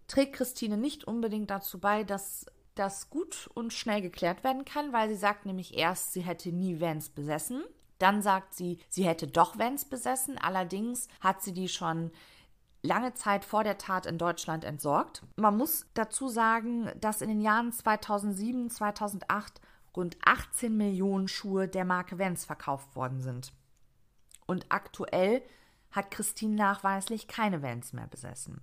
trägt 0.08 0.34
Christine 0.34 0.76
nicht 0.76 1.04
unbedingt 1.04 1.50
dazu 1.50 1.78
bei, 1.78 2.02
dass 2.02 2.46
das 2.74 3.08
gut 3.10 3.48
und 3.54 3.72
schnell 3.72 4.02
geklärt 4.02 4.44
werden 4.44 4.64
kann, 4.64 4.92
weil 4.92 5.08
sie 5.08 5.16
sagt 5.16 5.46
nämlich 5.46 5.76
erst, 5.76 6.12
sie 6.12 6.22
hätte 6.22 6.50
nie 6.50 6.80
Vans 6.80 7.08
besessen. 7.08 7.62
Dann 7.98 8.22
sagt 8.22 8.54
sie, 8.54 8.78
sie 8.88 9.06
hätte 9.06 9.26
doch 9.26 9.58
Vans 9.58 9.84
besessen. 9.84 10.38
Allerdings 10.38 11.08
hat 11.20 11.42
sie 11.42 11.52
die 11.52 11.68
schon 11.68 12.10
lange 12.82 13.14
Zeit 13.14 13.44
vor 13.44 13.64
der 13.64 13.78
Tat 13.78 14.06
in 14.06 14.18
Deutschland 14.18 14.64
entsorgt. 14.64 15.22
Man 15.36 15.56
muss 15.56 15.86
dazu 15.94 16.28
sagen, 16.28 16.90
dass 17.00 17.20
in 17.22 17.28
den 17.28 17.40
Jahren 17.40 17.72
2007, 17.72 18.70
2008 18.70 19.60
rund 19.96 20.16
18 20.24 20.76
Millionen 20.76 21.28
Schuhe 21.28 21.68
der 21.68 21.84
Marke 21.84 22.18
Vans 22.18 22.44
verkauft 22.44 22.94
worden 22.96 23.20
sind. 23.20 23.52
Und 24.46 24.66
aktuell 24.68 25.42
hat 25.90 26.10
Christine 26.10 26.54
nachweislich 26.54 27.26
keine 27.28 27.62
Vans 27.62 27.92
mehr 27.92 28.06
besessen. 28.06 28.60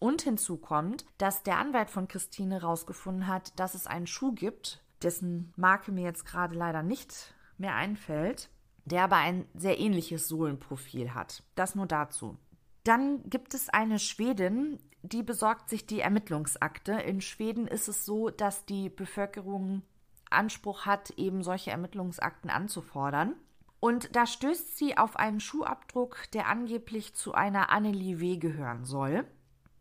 Und 0.00 0.22
hinzu 0.22 0.56
kommt, 0.56 1.04
dass 1.18 1.42
der 1.42 1.58
Anwalt 1.58 1.90
von 1.90 2.08
Christine 2.08 2.60
herausgefunden 2.60 3.26
hat, 3.26 3.58
dass 3.58 3.74
es 3.74 3.86
einen 3.86 4.06
Schuh 4.06 4.32
gibt, 4.32 4.82
dessen 5.02 5.52
Marke 5.56 5.92
mir 5.92 6.04
jetzt 6.04 6.24
gerade 6.24 6.54
leider 6.54 6.82
nicht 6.82 7.34
mehr 7.60 7.74
einfällt. 7.76 8.50
der 8.86 9.04
aber 9.04 9.16
ein 9.16 9.46
sehr 9.54 9.78
ähnliches 9.78 10.26
Sohlenprofil 10.26 11.14
hat. 11.14 11.44
Das 11.54 11.74
nur 11.74 11.86
dazu. 11.86 12.38
Dann 12.82 13.22
gibt 13.28 13.54
es 13.54 13.68
eine 13.68 13.98
Schwedin, 13.98 14.80
die 15.02 15.22
besorgt 15.22 15.68
sich 15.68 15.86
die 15.86 16.00
Ermittlungsakte. 16.00 16.92
In 16.92 17.20
Schweden 17.20 17.66
ist 17.66 17.88
es 17.88 18.04
so, 18.04 18.30
dass 18.30 18.64
die 18.64 18.88
Bevölkerung 18.88 19.82
Anspruch 20.30 20.86
hat, 20.86 21.10
eben 21.10 21.42
solche 21.42 21.70
Ermittlungsakten 21.70 22.50
anzufordern. 22.50 23.34
Und 23.80 24.14
da 24.14 24.26
stößt 24.26 24.76
sie 24.76 24.96
auf 24.96 25.16
einen 25.16 25.40
Schuhabdruck, 25.40 26.30
der 26.32 26.48
angeblich 26.48 27.14
zu 27.14 27.32
einer 27.32 27.70
Annelie 27.70 28.20
W. 28.20 28.36
gehören 28.36 28.84
soll. 28.84 29.24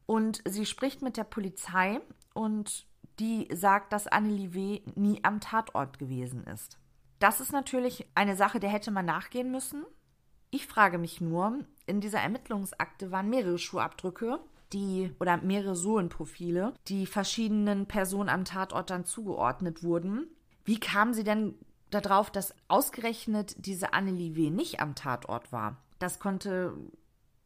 Und 0.05 0.41
sie 0.47 0.65
spricht 0.65 1.01
mit 1.01 1.17
der 1.17 1.25
Polizei 1.25 2.01
und 2.33 2.87
die 3.19 3.47
sagt, 3.53 3.93
dass 3.93 4.07
Annelie 4.07 4.53
W. 4.53 4.81
nie 4.95 5.23
am 5.23 5.39
Tatort 5.41 5.99
gewesen 5.99 6.45
ist. 6.45 6.78
Das 7.19 7.41
ist 7.41 7.51
natürlich 7.51 8.07
eine 8.15 8.35
Sache, 8.35 8.59
der 8.59 8.69
hätte 8.69 8.91
man 8.91 9.05
nachgehen 9.05 9.51
müssen. 9.51 9.85
Ich 10.51 10.65
frage 10.65 10.97
mich 10.97 11.21
nur, 11.21 11.59
in 11.85 12.01
dieser 12.01 12.19
Ermittlungsakte 12.19 13.11
waren 13.11 13.29
mehrere 13.29 13.59
Schuhabdrücke, 13.59 14.39
die 14.73 15.13
oder 15.19 15.37
mehrere 15.37 15.75
Sohlenprofile, 15.75 16.73
die 16.87 17.05
verschiedenen 17.05 17.87
Personen 17.87 18.29
am 18.29 18.45
Tatort 18.45 18.89
dann 18.89 19.05
zugeordnet 19.05 19.83
wurden. 19.83 20.27
Wie 20.63 20.79
kam 20.79 21.13
sie 21.13 21.23
denn 21.23 21.55
darauf, 21.89 22.31
dass 22.31 22.55
ausgerechnet 22.67 23.55
diese 23.65 23.93
Annelie 23.93 24.35
W. 24.35 24.49
nicht 24.49 24.79
am 24.79 24.95
Tatort 24.95 25.51
war? 25.51 25.77
Das 25.99 26.19
konnte 26.19 26.73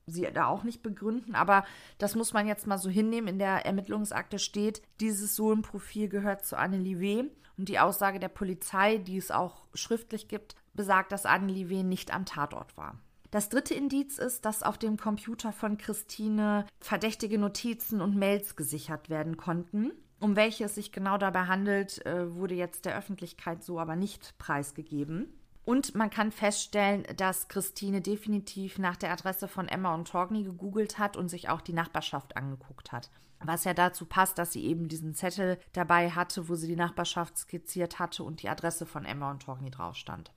sie 0.05 0.27
da 0.33 0.47
auch 0.47 0.63
nicht 0.63 0.83
begründen, 0.83 1.35
aber 1.35 1.65
das 1.97 2.15
muss 2.15 2.33
man 2.33 2.47
jetzt 2.47 2.67
mal 2.67 2.77
so 2.77 2.89
hinnehmen. 2.89 3.27
In 3.27 3.39
der 3.39 3.65
Ermittlungsakte 3.65 4.39
steht, 4.39 4.81
dieses 4.99 5.35
Sohlenprofil 5.35 6.09
gehört 6.09 6.45
zu 6.45 6.57
Annelie 6.57 6.99
W. 6.99 7.23
Und 7.55 7.69
die 7.69 7.79
Aussage 7.79 8.19
der 8.19 8.29
Polizei, 8.29 8.97
die 8.97 9.17
es 9.17 9.29
auch 9.29 9.67
schriftlich 9.75 10.27
gibt, 10.27 10.55
besagt, 10.73 11.11
dass 11.11 11.27
Annelie 11.27 11.69
W. 11.69 11.83
nicht 11.83 12.13
am 12.13 12.25
Tatort 12.25 12.75
war. 12.77 12.97
Das 13.29 13.49
dritte 13.49 13.73
Indiz 13.73 14.19
ist, 14.19 14.45
dass 14.45 14.61
auf 14.61 14.77
dem 14.77 14.97
Computer 14.97 15.51
von 15.51 15.77
Christine 15.77 16.65
verdächtige 16.79 17.39
Notizen 17.39 18.01
und 18.01 18.15
Mails 18.15 18.55
gesichert 18.55 19.09
werden 19.09 19.37
konnten. 19.37 19.91
Um 20.19 20.35
welche 20.35 20.65
es 20.65 20.75
sich 20.75 20.91
genau 20.91 21.17
dabei 21.17 21.47
handelt, 21.47 22.05
äh, 22.05 22.33
wurde 22.35 22.55
jetzt 22.55 22.85
der 22.85 22.97
Öffentlichkeit 22.97 23.63
so 23.63 23.79
aber 23.79 23.95
nicht 23.95 24.37
preisgegeben. 24.37 25.33
Und 25.65 25.95
man 25.95 26.09
kann 26.09 26.31
feststellen, 26.31 27.05
dass 27.15 27.47
Christine 27.47 28.01
definitiv 28.01 28.79
nach 28.79 28.97
der 28.97 29.11
Adresse 29.11 29.47
von 29.47 29.67
Emma 29.67 29.93
und 29.93 30.09
Torgny 30.09 30.43
gegoogelt 30.43 30.99
hat 30.99 31.15
und 31.15 31.29
sich 31.29 31.49
auch 31.49 31.61
die 31.61 31.73
Nachbarschaft 31.73 32.35
angeguckt 32.35 32.91
hat. 32.91 33.09
Was 33.45 33.63
ja 33.63 33.73
dazu 33.73 34.05
passt, 34.05 34.37
dass 34.37 34.53
sie 34.53 34.65
eben 34.65 34.87
diesen 34.87 35.15
Zettel 35.15 35.57
dabei 35.73 36.09
hatte, 36.09 36.49
wo 36.49 36.55
sie 36.55 36.67
die 36.67 36.75
Nachbarschaft 36.75 37.37
skizziert 37.37 37.99
hatte 37.99 38.23
und 38.23 38.41
die 38.41 38.49
Adresse 38.49 38.85
von 38.85 39.05
Emma 39.05 39.31
und 39.31 39.43
Torgny 39.43 39.69
drauf 39.69 39.95
stand. 39.95 40.31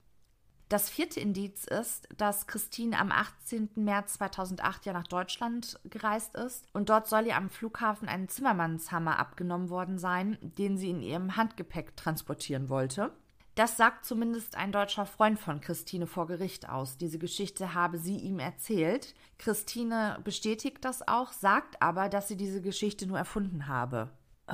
Das 0.69 0.91
vierte 0.91 1.21
Indiz 1.21 1.65
ist, 1.65 2.09
dass 2.17 2.49
Christine 2.49 2.99
am 2.99 3.13
18. 3.13 3.71
März 3.77 4.15
2008 4.15 4.87
ja 4.87 4.93
nach 4.93 5.07
Deutschland 5.07 5.79
gereist 5.85 6.35
ist 6.35 6.67
und 6.73 6.89
dort 6.89 7.07
soll 7.07 7.27
ihr 7.27 7.37
am 7.37 7.51
Flughafen 7.51 8.09
ein 8.09 8.29
Zimmermannshammer 8.29 9.21
abgenommen 9.21 9.71
worden 9.71 10.01
sein, 10.01 10.39
den 10.43 10.77
sie 10.77 10.91
in 10.91 11.03
ihrem 11.03 11.37
Handgepäck 11.37 11.97
transportieren 11.97 12.69
wollte. 12.69 13.13
Das 13.57 13.79
sagt 13.79 14.05
zumindest 14.05 14.55
ein 14.55 14.71
deutscher 14.71 15.07
Freund 15.07 15.41
von 15.41 15.63
Christine 15.63 16.07
vor 16.07 16.27
Gericht 16.27 16.69
aus. 16.69 16.99
Diese 16.99 17.19
Geschichte 17.19 17.73
habe 17.73 17.97
sie 17.97 18.19
ihm 18.19 18.39
erzählt. 18.39 19.15
Christine 19.39 20.21
bestätigt 20.23 20.85
das 20.85 21.09
auch, 21.09 21.33
sagt 21.33 21.81
aber, 21.81 22.11
dass 22.11 22.29
sie 22.29 22.37
diese 22.37 22.61
Geschichte 22.61 23.07
nur 23.07 23.17
erfunden 23.17 23.67
habe. 23.67 24.11
Oh, 24.47 24.53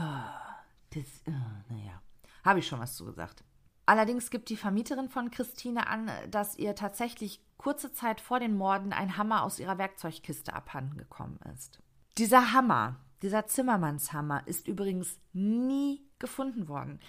das, 0.90 1.04
oh, 1.26 1.32
naja, 1.68 2.00
habe 2.44 2.60
ich 2.60 2.68
schon 2.68 2.78
was 2.78 2.94
zu 2.94 3.04
gesagt. 3.04 3.42
Allerdings 3.86 4.30
gibt 4.30 4.48
die 4.50 4.56
Vermieterin 4.56 5.08
von 5.08 5.32
Christine 5.32 5.88
an, 5.88 6.08
dass 6.30 6.56
ihr 6.56 6.76
tatsächlich 6.76 7.44
kurze 7.56 7.92
Zeit 7.92 8.20
vor 8.20 8.38
den 8.38 8.56
Morden 8.56 8.92
ein 8.92 9.16
Hammer 9.16 9.42
aus 9.42 9.58
ihrer 9.58 9.78
Werkzeugkiste 9.78 10.54
abhanden 10.54 10.96
gekommen 10.96 11.40
ist. 11.52 11.80
Dieser 12.18 12.52
Hammer, 12.52 13.00
dieser 13.22 13.48
Zimmermannshammer, 13.48 14.46
ist 14.46 14.68
übrigens 14.68 15.18
nie 15.32 16.06
gefunden 16.20 16.68
worden. 16.68 17.00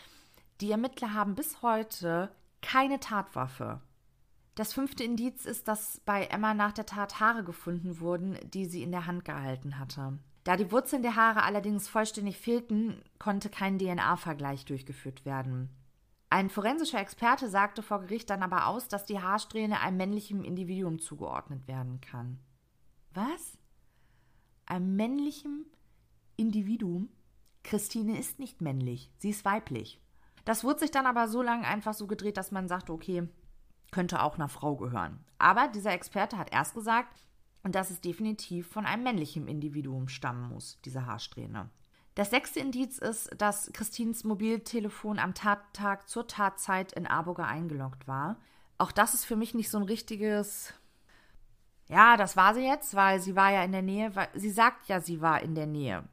Die 0.61 0.71
Ermittler 0.71 1.13
haben 1.13 1.35
bis 1.35 1.61
heute 1.61 2.31
keine 2.61 2.99
Tatwaffe. 2.99 3.81
Das 4.55 4.73
fünfte 4.73 5.03
Indiz 5.03 5.45
ist, 5.45 5.67
dass 5.67 6.01
bei 6.05 6.25
Emma 6.25 6.53
nach 6.53 6.73
der 6.73 6.85
Tat 6.85 7.19
Haare 7.19 7.43
gefunden 7.43 7.99
wurden, 7.99 8.37
die 8.43 8.65
sie 8.65 8.83
in 8.83 8.91
der 8.91 9.07
Hand 9.07 9.25
gehalten 9.25 9.79
hatte. 9.79 10.19
Da 10.43 10.57
die 10.57 10.71
Wurzeln 10.71 11.01
der 11.01 11.15
Haare 11.15 11.43
allerdings 11.43 11.87
vollständig 11.87 12.37
fehlten, 12.37 13.01
konnte 13.17 13.49
kein 13.49 13.79
DNA-Vergleich 13.79 14.65
durchgeführt 14.65 15.25
werden. 15.25 15.69
Ein 16.29 16.49
forensischer 16.49 16.99
Experte 16.99 17.49
sagte 17.49 17.81
vor 17.81 18.01
Gericht 18.01 18.29
dann 18.29 18.43
aber 18.43 18.67
aus, 18.67 18.87
dass 18.87 19.05
die 19.05 19.19
Haarsträhne 19.19 19.79
einem 19.79 19.97
männlichen 19.97 20.43
Individuum 20.43 20.99
zugeordnet 20.99 21.67
werden 21.67 22.01
kann. 22.01 22.39
Was? 23.13 23.57
Einem 24.65 24.95
männlichen 24.95 25.65
Individuum? 26.35 27.09
Christine 27.63 28.19
ist 28.19 28.39
nicht 28.39 28.61
männlich, 28.61 29.11
sie 29.17 29.29
ist 29.29 29.45
weiblich. 29.45 30.01
Das 30.45 30.63
wurde 30.63 30.79
sich 30.79 30.91
dann 30.91 31.06
aber 31.06 31.27
so 31.27 31.41
lange 31.41 31.65
einfach 31.65 31.93
so 31.93 32.08
gedreht, 32.08 32.38
dass 32.38 32.51
man 32.51 32.67
sagte, 32.67 32.91
okay, 32.91 33.27
könnte 33.91 34.21
auch 34.21 34.36
einer 34.36 34.49
Frau 34.49 34.75
gehören. 34.75 35.23
Aber 35.38 35.67
dieser 35.67 35.93
Experte 35.93 36.38
hat 36.38 36.51
erst 36.51 36.73
gesagt, 36.73 37.15
dass 37.63 37.89
es 37.89 38.01
definitiv 38.01 38.67
von 38.67 38.86
einem 38.86 39.03
männlichen 39.03 39.47
Individuum 39.47 40.10
stammen 40.10 40.49
muss, 40.49 40.79
diese 40.84 41.06
Haarsträhne. 41.06 41.69
Das 42.15 42.29
sechste 42.29 42.60
Indiz 42.60 42.99
ist, 42.99 43.29
dass 43.38 43.71
Christines 43.73 44.23
Mobiltelefon 44.23 45.17
am 45.17 45.34
Tattag 45.34 46.08
zur 46.08 46.27
Tatzeit 46.27 46.91
in 46.93 47.08
Arburger 47.08 47.47
eingeloggt 47.47 48.08
war. 48.08 48.38
Auch 48.77 48.91
das 48.91 49.13
ist 49.13 49.25
für 49.25 49.36
mich 49.36 49.53
nicht 49.53 49.69
so 49.69 49.77
ein 49.77 49.84
richtiges. 49.84 50.73
Ja, 51.88 52.17
das 52.17 52.38
war 52.38 52.53
sie 52.53 52.65
jetzt, 52.65 52.95
weil 52.95 53.19
sie 53.19 53.36
war 53.36 53.51
ja 53.51 53.63
in 53.63 53.71
der 53.71 53.82
Nähe. 53.82 54.12
Sie 54.36 54.51
sagt 54.51 54.88
ja, 54.88 54.99
sie 54.99 55.21
war 55.21 55.41
in 55.41 55.56
der 55.56 55.65
Nähe. 55.65 56.03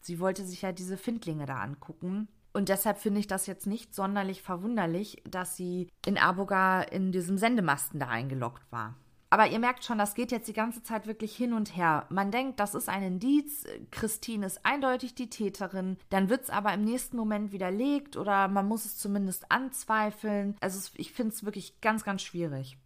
Sie 0.00 0.18
wollte 0.18 0.44
sich 0.44 0.62
ja 0.62 0.72
diese 0.72 0.96
Findlinge 0.96 1.44
da 1.44 1.60
angucken. 1.60 2.28
Und 2.52 2.68
deshalb 2.68 2.98
finde 2.98 3.20
ich 3.20 3.26
das 3.26 3.46
jetzt 3.46 3.66
nicht 3.66 3.94
sonderlich 3.94 4.42
verwunderlich, 4.42 5.22
dass 5.28 5.56
sie 5.56 5.88
in 6.04 6.18
Aboga 6.18 6.82
in 6.82 7.12
diesem 7.12 7.38
Sendemasten 7.38 8.00
da 8.00 8.08
eingeloggt 8.08 8.62
war. 8.70 8.96
Aber 9.32 9.46
ihr 9.46 9.60
merkt 9.60 9.84
schon, 9.84 9.98
das 9.98 10.16
geht 10.16 10.32
jetzt 10.32 10.48
die 10.48 10.52
ganze 10.52 10.82
Zeit 10.82 11.06
wirklich 11.06 11.36
hin 11.36 11.52
und 11.52 11.76
her. 11.76 12.04
Man 12.10 12.32
denkt, 12.32 12.58
das 12.58 12.74
ist 12.74 12.88
ein 12.88 13.04
Indiz, 13.04 13.64
Christine 13.92 14.44
ist 14.44 14.66
eindeutig 14.66 15.14
die 15.14 15.30
Täterin, 15.30 15.98
dann 16.08 16.28
wird 16.28 16.42
es 16.42 16.50
aber 16.50 16.74
im 16.74 16.84
nächsten 16.84 17.16
Moment 17.16 17.52
widerlegt 17.52 18.16
oder 18.16 18.48
man 18.48 18.66
muss 18.66 18.84
es 18.84 18.98
zumindest 18.98 19.52
anzweifeln. 19.52 20.56
Also 20.60 20.90
ich 20.96 21.12
finde 21.12 21.32
es 21.32 21.44
wirklich 21.44 21.80
ganz, 21.80 22.02
ganz 22.02 22.22
schwierig. 22.22 22.76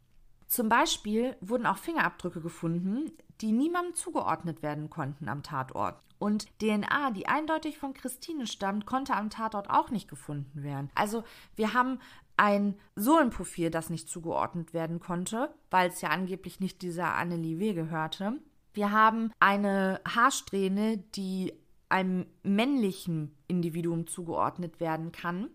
Zum 0.54 0.68
Beispiel 0.68 1.36
wurden 1.40 1.66
auch 1.66 1.78
Fingerabdrücke 1.78 2.40
gefunden, 2.40 3.10
die 3.40 3.50
niemandem 3.50 3.96
zugeordnet 3.96 4.62
werden 4.62 4.88
konnten 4.88 5.28
am 5.28 5.42
Tatort. 5.42 6.00
Und 6.20 6.46
DNA, 6.60 7.10
die 7.10 7.26
eindeutig 7.26 7.76
von 7.76 7.92
Christine 7.92 8.46
stammt, 8.46 8.86
konnte 8.86 9.16
am 9.16 9.30
Tatort 9.30 9.68
auch 9.68 9.90
nicht 9.90 10.06
gefunden 10.06 10.62
werden. 10.62 10.90
Also 10.94 11.24
wir 11.56 11.74
haben 11.74 11.98
ein 12.36 12.76
Sohlenprofil, 12.94 13.70
das 13.70 13.90
nicht 13.90 14.08
zugeordnet 14.08 14.72
werden 14.72 15.00
konnte, 15.00 15.52
weil 15.72 15.88
es 15.88 16.00
ja 16.02 16.10
angeblich 16.10 16.60
nicht 16.60 16.82
dieser 16.82 17.16
Annelie 17.16 17.58
W. 17.58 17.72
gehörte. 17.72 18.34
Wir 18.74 18.92
haben 18.92 19.32
eine 19.40 20.00
Haarsträhne, 20.06 20.98
die 21.16 21.52
einem 21.88 22.26
männlichen 22.44 23.34
Individuum 23.48 24.06
zugeordnet 24.06 24.78
werden 24.78 25.10
kann. 25.10 25.50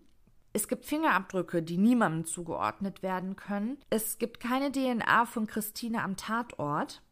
Es 0.52 0.66
gibt 0.66 0.84
Fingerabdrücke, 0.84 1.62
die 1.62 1.78
niemandem 1.78 2.24
zugeordnet 2.24 3.02
werden 3.02 3.36
können. 3.36 3.78
Es 3.88 4.18
gibt 4.18 4.40
keine 4.40 4.72
DNA 4.72 5.26
von 5.26 5.46
Christine 5.46 6.02
am 6.02 6.16
Tatort. 6.16 7.02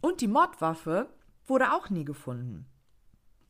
Und 0.00 0.20
die 0.20 0.28
Mordwaffe 0.28 1.08
wurde 1.46 1.72
auch 1.72 1.90
nie 1.90 2.04
gefunden. 2.04 2.66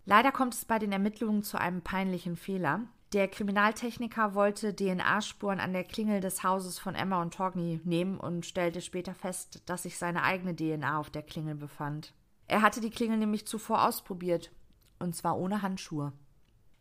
Leider 0.07 0.33
kommt 0.33 0.54
es 0.54 0.64
bei 0.64 0.78
den 0.78 0.92
Ermittlungen 0.92 1.42
zu 1.42 1.59
einem 1.59 1.83
peinlichen 1.83 2.37
Fehler. 2.37 2.83
Der 3.12 3.28
Kriminaltechniker 3.28 4.35
wollte 4.35 4.74
DNA-Spuren 4.74 5.61
an 5.61 5.72
der 5.72 5.85
Klingel 5.85 6.20
des 6.20 6.42
Hauses 6.42 6.78
von 6.78 6.94
Emma 6.94 7.22
und 7.22 7.35
Torgny 7.35 7.80
nehmen 7.85 8.18
und 8.18 8.44
stellte 8.44 8.80
später 8.80 9.14
fest, 9.14 9.62
dass 9.66 9.85
sich 9.85 9.98
seine 9.98 10.22
eigene 10.22 10.57
DNA 10.57 10.98
auf 10.98 11.11
der 11.11 11.22
Klingel 11.22 11.54
befand. 11.54 12.12
Er 12.48 12.62
hatte 12.62 12.80
die 12.80 12.90
Klingel 12.90 13.18
nämlich 13.18 13.46
zuvor 13.46 13.87
ausprobiert, 13.87 14.50
und 14.98 15.14
zwar 15.14 15.38
ohne 15.38 15.62
Handschuhe. 15.62 16.12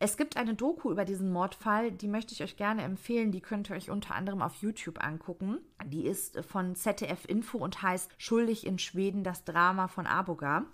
Es 0.03 0.17
gibt 0.17 0.35
eine 0.35 0.53
Doku 0.53 0.91
über 0.91 1.05
diesen 1.05 1.31
Mordfall, 1.31 1.89
die 1.89 2.09
möchte 2.09 2.33
ich 2.33 2.43
euch 2.43 2.57
gerne 2.57 2.81
empfehlen. 2.81 3.31
Die 3.31 3.39
könnt 3.39 3.69
ihr 3.69 3.77
euch 3.77 3.89
unter 3.89 4.15
anderem 4.15 4.41
auf 4.41 4.55
YouTube 4.55 5.01
angucken. 5.01 5.59
Die 5.85 6.05
ist 6.05 6.43
von 6.43 6.75
ZDF 6.75 7.23
Info 7.23 7.57
und 7.57 7.81
heißt 7.81 8.11
Schuldig 8.17 8.67
in 8.67 8.79
Schweden, 8.79 9.23
das 9.23 9.45
Drama 9.45 9.87
von 9.87 10.05
Aboga. 10.05 10.65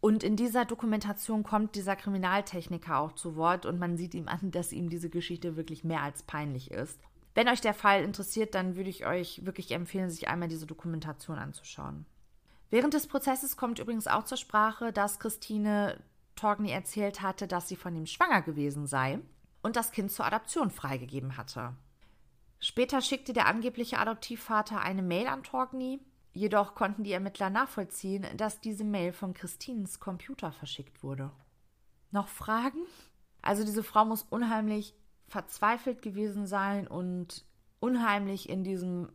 Und 0.00 0.22
in 0.22 0.36
dieser 0.36 0.66
Dokumentation 0.66 1.42
kommt 1.42 1.74
dieser 1.74 1.96
Kriminaltechniker 1.96 2.98
auch 2.98 3.12
zu 3.12 3.34
Wort 3.36 3.64
und 3.64 3.78
man 3.78 3.96
sieht 3.96 4.12
ihm 4.12 4.28
an, 4.28 4.50
dass 4.50 4.72
ihm 4.72 4.90
diese 4.90 5.08
Geschichte 5.08 5.56
wirklich 5.56 5.82
mehr 5.82 6.02
als 6.02 6.22
peinlich 6.22 6.70
ist. 6.70 7.00
Wenn 7.34 7.48
euch 7.48 7.62
der 7.62 7.72
Fall 7.72 8.04
interessiert, 8.04 8.54
dann 8.54 8.76
würde 8.76 8.90
ich 8.90 9.06
euch 9.06 9.46
wirklich 9.46 9.70
empfehlen, 9.70 10.10
sich 10.10 10.28
einmal 10.28 10.48
diese 10.48 10.66
Dokumentation 10.66 11.38
anzuschauen. 11.38 12.04
Während 12.68 12.92
des 12.92 13.06
Prozesses 13.06 13.56
kommt 13.56 13.78
übrigens 13.78 14.06
auch 14.06 14.24
zur 14.24 14.36
Sprache, 14.36 14.92
dass 14.92 15.18
Christine 15.18 15.98
Torgny 16.36 16.70
erzählt 16.70 17.22
hatte, 17.22 17.46
dass 17.46 17.68
sie 17.68 17.76
von 17.76 17.94
ihm 17.94 18.06
schwanger 18.06 18.42
gewesen 18.42 18.86
sei 18.86 19.20
und 19.62 19.76
das 19.76 19.92
Kind 19.92 20.10
zur 20.10 20.26
Adoption 20.26 20.70
freigegeben 20.70 21.36
hatte. 21.36 21.74
Später 22.60 23.00
schickte 23.00 23.32
der 23.32 23.46
angebliche 23.46 23.98
Adoptivvater 23.98 24.80
eine 24.80 25.02
Mail 25.02 25.26
an 25.26 25.42
Torgny, 25.42 26.00
jedoch 26.32 26.74
konnten 26.74 27.04
die 27.04 27.12
Ermittler 27.12 27.50
nachvollziehen, 27.50 28.26
dass 28.36 28.60
diese 28.60 28.84
Mail 28.84 29.12
von 29.12 29.34
Christines 29.34 30.00
Computer 30.00 30.50
verschickt 30.52 31.02
wurde. 31.02 31.30
Noch 32.10 32.28
Fragen? 32.28 32.80
Also 33.42 33.64
diese 33.64 33.82
Frau 33.82 34.04
muss 34.04 34.22
unheimlich 34.22 34.94
verzweifelt 35.28 36.00
gewesen 36.00 36.46
sein 36.46 36.86
und 36.86 37.44
unheimlich 37.80 38.48
in 38.48 38.64
diesem, 38.64 39.10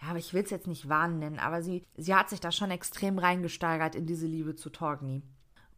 ja, 0.00 0.08
aber 0.08 0.18
ich 0.18 0.32
will 0.32 0.42
es 0.42 0.50
jetzt 0.50 0.66
nicht 0.66 0.88
Wahn 0.88 1.18
nennen, 1.18 1.38
aber 1.38 1.62
sie, 1.62 1.84
sie 1.96 2.14
hat 2.14 2.30
sich 2.30 2.40
da 2.40 2.52
schon 2.52 2.70
extrem 2.70 3.18
reingesteigert 3.18 3.94
in 3.94 4.06
diese 4.06 4.26
Liebe 4.26 4.54
zu 4.54 4.70
Torgny. 4.70 5.22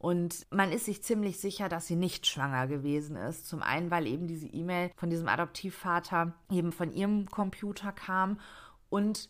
Und 0.01 0.47
man 0.51 0.73
ist 0.73 0.87
sich 0.87 1.03
ziemlich 1.03 1.39
sicher, 1.39 1.69
dass 1.69 1.87
sie 1.87 1.95
nicht 1.95 2.27
schwanger 2.27 2.67
gewesen 2.67 3.17
ist. 3.17 3.47
Zum 3.47 3.63
einen, 3.63 3.91
weil 3.91 4.07
eben 4.07 4.27
diese 4.27 4.47
E-Mail 4.47 4.91
von 4.97 5.11
diesem 5.11 5.29
Adoptivvater 5.29 6.33
eben 6.51 6.73
von 6.73 6.91
ihrem 6.95 7.29
Computer 7.29 7.93
kam. 7.93 8.41
Und 8.89 9.29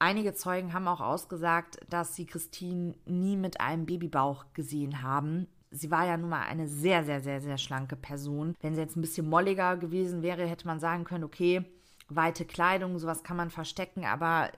einige 0.00 0.34
Zeugen 0.34 0.72
haben 0.72 0.88
auch 0.88 1.00
ausgesagt, 1.00 1.78
dass 1.88 2.16
sie 2.16 2.26
Christine 2.26 2.96
nie 3.06 3.36
mit 3.36 3.60
einem 3.60 3.86
Babybauch 3.86 4.46
gesehen 4.52 5.00
haben. 5.02 5.46
Sie 5.70 5.92
war 5.92 6.04
ja 6.04 6.16
nun 6.16 6.30
mal 6.30 6.42
eine 6.42 6.66
sehr, 6.66 7.04
sehr, 7.04 7.20
sehr, 7.20 7.40
sehr 7.40 7.56
schlanke 7.56 7.94
Person. 7.94 8.56
Wenn 8.60 8.74
sie 8.74 8.80
jetzt 8.80 8.96
ein 8.96 9.02
bisschen 9.02 9.28
molliger 9.28 9.76
gewesen 9.76 10.22
wäre, 10.22 10.44
hätte 10.44 10.66
man 10.66 10.80
sagen 10.80 11.04
können, 11.04 11.22
okay, 11.22 11.64
weite 12.08 12.44
Kleidung, 12.44 12.98
sowas 12.98 13.22
kann 13.22 13.36
man 13.36 13.50
verstecken, 13.50 14.04
aber 14.04 14.50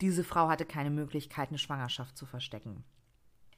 diese 0.00 0.22
Frau 0.22 0.48
hatte 0.48 0.66
keine 0.66 0.90
Möglichkeit, 0.90 1.48
eine 1.48 1.58
Schwangerschaft 1.58 2.16
zu 2.16 2.26
verstecken. 2.26 2.84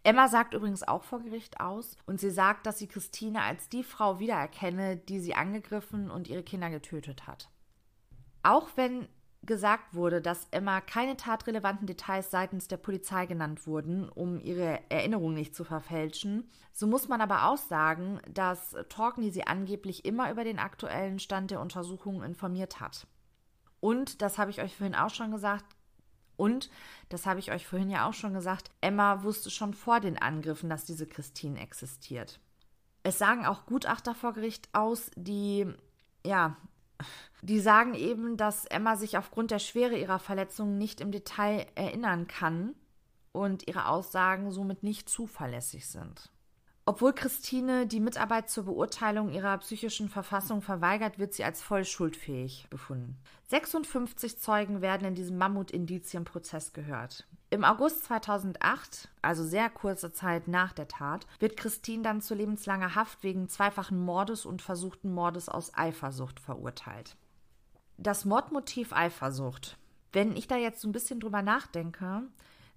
Emma 0.04 0.28
sagt 0.28 0.54
übrigens 0.54 0.82
auch 0.82 1.04
vor 1.04 1.20
Gericht 1.20 1.60
aus 1.60 1.96
und 2.06 2.18
sie 2.18 2.30
sagt, 2.30 2.66
dass 2.66 2.78
sie 2.78 2.88
Christine 2.88 3.42
als 3.42 3.68
die 3.68 3.84
Frau 3.84 4.18
wiedererkenne, 4.18 4.96
die 4.96 5.20
sie 5.20 5.34
angegriffen 5.34 6.10
und 6.10 6.28
ihre 6.28 6.42
Kinder 6.42 6.70
getötet 6.70 7.26
hat. 7.26 7.48
Auch 8.42 8.70
wenn 8.74 9.08
gesagt 9.44 9.94
wurde, 9.94 10.20
dass 10.20 10.46
Emma 10.50 10.80
keine 10.80 11.16
tatrelevanten 11.16 11.86
Details 11.86 12.30
seitens 12.30 12.68
der 12.68 12.76
Polizei 12.76 13.26
genannt 13.26 13.66
wurden, 13.66 14.08
um 14.08 14.40
ihre 14.40 14.78
Erinnerung 14.88 15.34
nicht 15.34 15.54
zu 15.54 15.64
verfälschen, 15.64 16.48
so 16.72 16.86
muss 16.86 17.08
man 17.08 17.20
aber 17.20 17.48
auch 17.48 17.56
sagen, 17.56 18.20
dass 18.28 18.76
Torkney 18.88 19.30
sie 19.30 19.46
angeblich 19.46 20.04
immer 20.04 20.30
über 20.30 20.44
den 20.44 20.60
aktuellen 20.60 21.18
Stand 21.18 21.50
der 21.50 21.60
Untersuchungen 21.60 22.22
informiert 22.22 22.80
hat. 22.80 23.06
Und, 23.80 24.22
das 24.22 24.38
habe 24.38 24.52
ich 24.52 24.62
euch 24.62 24.76
vorhin 24.76 24.94
auch 24.94 25.10
schon 25.10 25.32
gesagt, 25.32 25.66
und, 26.36 26.70
das 27.08 27.26
habe 27.26 27.40
ich 27.40 27.52
euch 27.52 27.66
vorhin 27.66 27.90
ja 27.90 28.08
auch 28.08 28.14
schon 28.14 28.34
gesagt, 28.34 28.70
Emma 28.80 29.22
wusste 29.22 29.50
schon 29.50 29.74
vor 29.74 30.00
den 30.00 30.18
Angriffen, 30.18 30.70
dass 30.70 30.84
diese 30.84 31.06
Christine 31.06 31.60
existiert. 31.60 32.40
Es 33.02 33.18
sagen 33.18 33.46
auch 33.46 33.66
Gutachter 33.66 34.14
vor 34.14 34.32
Gericht 34.32 34.68
aus, 34.72 35.10
die, 35.16 35.66
ja, 36.24 36.56
die 37.42 37.60
sagen 37.60 37.94
eben, 37.94 38.36
dass 38.36 38.64
Emma 38.66 38.96
sich 38.96 39.18
aufgrund 39.18 39.50
der 39.50 39.58
Schwere 39.58 39.98
ihrer 39.98 40.18
Verletzungen 40.18 40.78
nicht 40.78 41.00
im 41.00 41.10
Detail 41.10 41.66
erinnern 41.74 42.28
kann 42.28 42.74
und 43.32 43.66
ihre 43.66 43.86
Aussagen 43.86 44.52
somit 44.52 44.82
nicht 44.82 45.08
zuverlässig 45.08 45.88
sind. 45.88 46.30
Obwohl 46.84 47.12
Christine 47.12 47.86
die 47.86 48.00
Mitarbeit 48.00 48.50
zur 48.50 48.64
Beurteilung 48.64 49.30
ihrer 49.30 49.56
psychischen 49.58 50.08
Verfassung 50.08 50.62
verweigert, 50.62 51.18
wird 51.18 51.32
sie 51.32 51.44
als 51.44 51.62
voll 51.62 51.84
schuldfähig 51.84 52.66
befunden. 52.70 53.18
56 53.48 54.40
Zeugen 54.40 54.80
werden 54.80 55.06
in 55.06 55.14
diesem 55.14 55.38
Mammut-Indizienprozess 55.38 56.72
gehört. 56.72 57.28
Im 57.50 57.64
August 57.64 58.04
2008, 58.06 59.10
also 59.20 59.44
sehr 59.44 59.70
kurze 59.70 60.12
Zeit 60.12 60.48
nach 60.48 60.72
der 60.72 60.88
Tat, 60.88 61.26
wird 61.38 61.56
Christine 61.56 62.02
dann 62.02 62.20
zu 62.20 62.34
lebenslanger 62.34 62.96
Haft 62.96 63.22
wegen 63.22 63.48
zweifachen 63.48 64.00
Mordes 64.00 64.44
und 64.44 64.60
versuchten 64.60 65.12
Mordes 65.12 65.48
aus 65.48 65.72
Eifersucht 65.74 66.40
verurteilt. 66.40 67.14
Das 67.96 68.24
Mordmotiv 68.24 68.92
Eifersucht. 68.92 69.76
Wenn 70.12 70.34
ich 70.34 70.48
da 70.48 70.56
jetzt 70.56 70.80
so 70.80 70.88
ein 70.88 70.92
bisschen 70.92 71.20
drüber 71.20 71.42
nachdenke, 71.42 72.22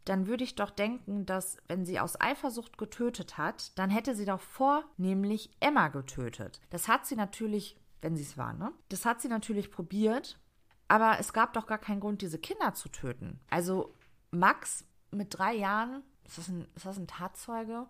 dann 0.05 0.27
würde 0.27 0.43
ich 0.43 0.55
doch 0.55 0.69
denken, 0.69 1.25
dass 1.25 1.57
wenn 1.67 1.85
sie 1.85 1.99
aus 1.99 2.19
Eifersucht 2.19 2.77
getötet 2.77 3.37
hat, 3.37 3.77
dann 3.77 3.89
hätte 3.89 4.15
sie 4.15 4.25
doch 4.25 4.39
vornehmlich 4.39 5.49
Emma 5.59 5.89
getötet. 5.89 6.61
Das 6.69 6.87
hat 6.87 7.05
sie 7.05 7.15
natürlich, 7.15 7.75
wenn 8.01 8.15
sie 8.15 8.23
es 8.23 8.37
war, 8.37 8.53
ne? 8.53 8.71
Das 8.89 9.05
hat 9.05 9.21
sie 9.21 9.27
natürlich 9.27 9.71
probiert, 9.71 10.39
aber 10.87 11.19
es 11.19 11.33
gab 11.33 11.53
doch 11.53 11.65
gar 11.65 11.79
keinen 11.79 11.99
Grund, 11.99 12.21
diese 12.21 12.39
Kinder 12.39 12.73
zu 12.75 12.89
töten. 12.89 13.39
Also 13.49 13.95
Max 14.29 14.85
mit 15.11 15.37
drei 15.37 15.53
Jahren, 15.55 16.03
ist 16.23 16.37
das 16.37 16.47
ein, 16.49 16.67
ist 16.75 16.85
das 16.85 16.97
ein 16.97 17.07
Tatzeuge? 17.07 17.87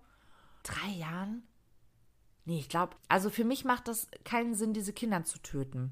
Drei 0.63 0.89
Jahren? 0.89 1.43
Nee, 2.45 2.59
ich 2.59 2.69
glaube, 2.69 2.95
also 3.09 3.29
für 3.29 3.43
mich 3.43 3.65
macht 3.65 3.87
das 3.87 4.07
keinen 4.23 4.53
Sinn, 4.53 4.73
diese 4.73 4.93
Kinder 4.93 5.23
zu 5.23 5.39
töten. 5.39 5.91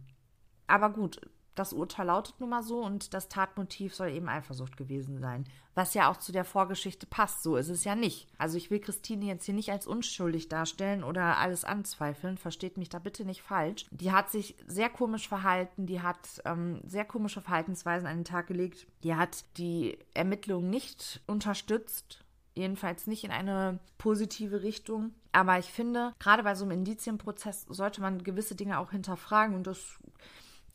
Aber 0.68 0.92
gut, 0.92 1.20
das 1.56 1.74
Urteil 1.74 2.08
lautet 2.08 2.40
nun 2.40 2.50
mal 2.50 2.64
so 2.64 2.80
und 2.80 3.14
das 3.14 3.30
Tatmotiv 3.30 3.94
soll 3.94 4.10
eben 4.10 4.30
Eifersucht 4.30 4.78
gewesen 4.78 5.20
sein. 5.20 5.46
Was 5.76 5.94
ja 5.94 6.10
auch 6.10 6.18
zu 6.18 6.32
der 6.32 6.46
Vorgeschichte 6.46 7.06
passt. 7.06 7.44
So 7.44 7.56
ist 7.56 7.70
es 7.70 7.84
ja 7.84 7.96
nicht. 7.96 8.28
Also 8.38 8.58
ich 8.58 8.70
will 8.70 8.80
Christine 8.80 9.26
jetzt 9.26 9.46
hier 9.46 9.56
nicht 9.56 9.72
als 9.72 9.88
unschuldig 9.88 10.50
darstellen 10.50 11.04
oder 11.04 11.38
alles 11.38 11.66
anzweifeln. 11.66 12.38
Versteht 12.38 12.78
mich 12.78 12.90
da 12.90 13.00
bitte 13.00 13.26
nicht 13.26 13.42
falsch. 13.42 13.86
Die 13.92 14.12
hat 14.12 14.30
sich 14.30 14.56
sehr 14.68 14.90
komisch 14.90 15.28
verhalten. 15.28 15.86
Die 15.88 16.02
hat 16.02 16.42
ähm, 16.46 16.82
sehr 16.86 17.06
komische 17.06 17.42
Verhaltensweisen 17.42 18.08
an 18.08 18.18
den 18.18 18.26
Tag 18.26 18.48
gelegt. 18.48 18.86
Die 19.04 19.16
hat 19.16 19.46
die 19.58 19.98
Ermittlungen 20.14 20.70
nicht 20.70 21.22
unterstützt. 21.26 22.24
Jedenfalls 22.56 23.08
nicht 23.08 23.24
in 23.24 23.32
eine 23.32 23.80
positive 23.98 24.62
Richtung. 24.62 25.14
Aber 25.32 25.58
ich 25.58 25.72
finde, 25.72 26.14
gerade 26.20 26.44
bei 26.44 26.54
so 26.54 26.66
einem 26.66 26.78
Indizienprozess 26.78 27.66
sollte 27.68 28.02
man 28.02 28.24
gewisse 28.24 28.54
Dinge 28.54 28.78
auch 28.78 28.92
hinterfragen 28.92 29.56
und 29.56 29.66
das 29.66 29.98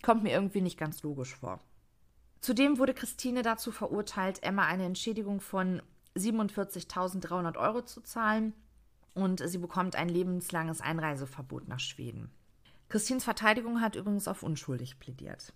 Kommt 0.02 0.22
mir 0.22 0.32
irgendwie 0.32 0.60
nicht 0.60 0.78
ganz 0.78 1.02
logisch 1.02 1.34
vor. 1.34 1.60
Zudem 2.40 2.78
wurde 2.78 2.94
Christine 2.94 3.42
dazu 3.42 3.72
verurteilt, 3.72 4.42
Emma 4.42 4.64
eine 4.64 4.84
Entschädigung 4.84 5.40
von 5.40 5.82
47.300 6.16 7.56
Euro 7.58 7.82
zu 7.82 8.00
zahlen 8.00 8.54
und 9.14 9.42
sie 9.44 9.58
bekommt 9.58 9.96
ein 9.96 10.08
lebenslanges 10.08 10.80
Einreiseverbot 10.80 11.68
nach 11.68 11.80
Schweden. 11.80 12.30
Christines 12.88 13.24
Verteidigung 13.24 13.80
hat 13.80 13.96
übrigens 13.96 14.28
auf 14.28 14.42
unschuldig 14.42 14.98
plädiert. 14.98 15.52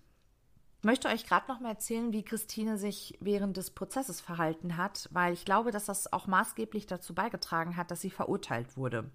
Ich 0.81 0.85
möchte 0.85 1.09
euch 1.09 1.25
gerade 1.25 1.47
noch 1.47 1.61
mal 1.61 1.71
erzählen, 1.71 2.13
wie 2.13 2.25
Christine 2.25 2.77
sich 2.77 3.17
während 3.21 3.57
des 3.57 3.71
Prozesses 3.71 4.21
verhalten 4.21 4.77
hat, 4.77 5.09
weil 5.13 5.33
ich 5.33 5.45
glaube, 5.45 5.71
dass 5.71 5.85
das 5.85 6.13
auch 6.13 6.27
maßgeblich 6.27 6.87
dazu 6.87 7.15
beigetragen 7.15 7.77
hat, 7.77 7.93
dass 7.93 8.01
sie 8.01 8.11
verurteilt 8.11 8.77
wurde. 8.77 9.09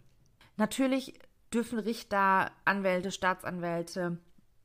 Natürlich 0.56 1.20
dürfen 1.54 1.78
Richter, 1.78 2.52
Anwälte, 2.64 3.12
Staatsanwälte 3.12 4.18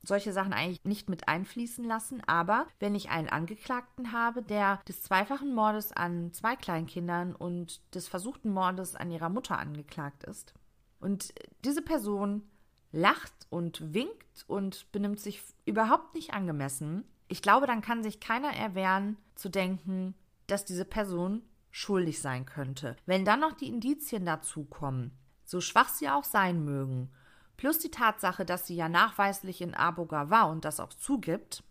solche 0.03 0.33
Sachen 0.33 0.53
eigentlich 0.53 0.83
nicht 0.83 1.09
mit 1.09 1.27
einfließen 1.27 1.83
lassen. 1.83 2.21
Aber 2.27 2.67
wenn 2.79 2.93
ich 2.93 3.09
einen 3.09 3.29
Angeklagten 3.29 4.11
habe, 4.11 4.43
der 4.43 4.81
des 4.87 5.01
zweifachen 5.01 5.55
Mordes 5.55 5.91
an 5.91 6.31
zwei 6.33 6.55
Kleinkindern 6.55 7.33
und 7.33 7.81
des 7.95 8.07
versuchten 8.07 8.51
Mordes 8.51 8.95
an 8.95 9.09
ihrer 9.11 9.29
Mutter 9.29 9.57
angeklagt 9.57 10.23
ist 10.23 10.53
und 10.99 11.33
diese 11.63 11.81
Person 11.81 12.43
lacht 12.91 13.33
und 13.49 13.93
winkt 13.93 14.45
und 14.47 14.91
benimmt 14.91 15.19
sich 15.19 15.41
überhaupt 15.65 16.13
nicht 16.13 16.33
angemessen, 16.33 17.05
ich 17.27 17.41
glaube, 17.41 17.65
dann 17.65 17.81
kann 17.81 18.03
sich 18.03 18.19
keiner 18.19 18.53
erwehren 18.53 19.17
zu 19.33 19.49
denken, 19.49 20.13
dass 20.47 20.65
diese 20.65 20.85
Person 20.85 21.41
schuldig 21.71 22.21
sein 22.21 22.45
könnte. 22.45 22.95
Wenn 23.05 23.25
dann 23.25 23.39
noch 23.39 23.53
die 23.53 23.67
Indizien 23.67 24.25
dazu 24.25 24.65
kommen, 24.65 25.17
so 25.43 25.59
schwach 25.59 25.89
sie 25.89 26.09
auch 26.09 26.23
sein 26.23 26.63
mögen, 26.63 27.09
plus 27.63 27.79
die 27.79 27.91
Tatsache, 27.91 28.43
dass 28.43 28.67
sie 28.67 28.75
ja 28.75 28.89
nachweislich 28.89 29.61
in 29.61 29.73
Aboga 29.73 30.29
war 30.29 30.49
und 30.49 30.65
das 30.65 30.81
auch 30.81 30.93
zugibt, 30.93 31.63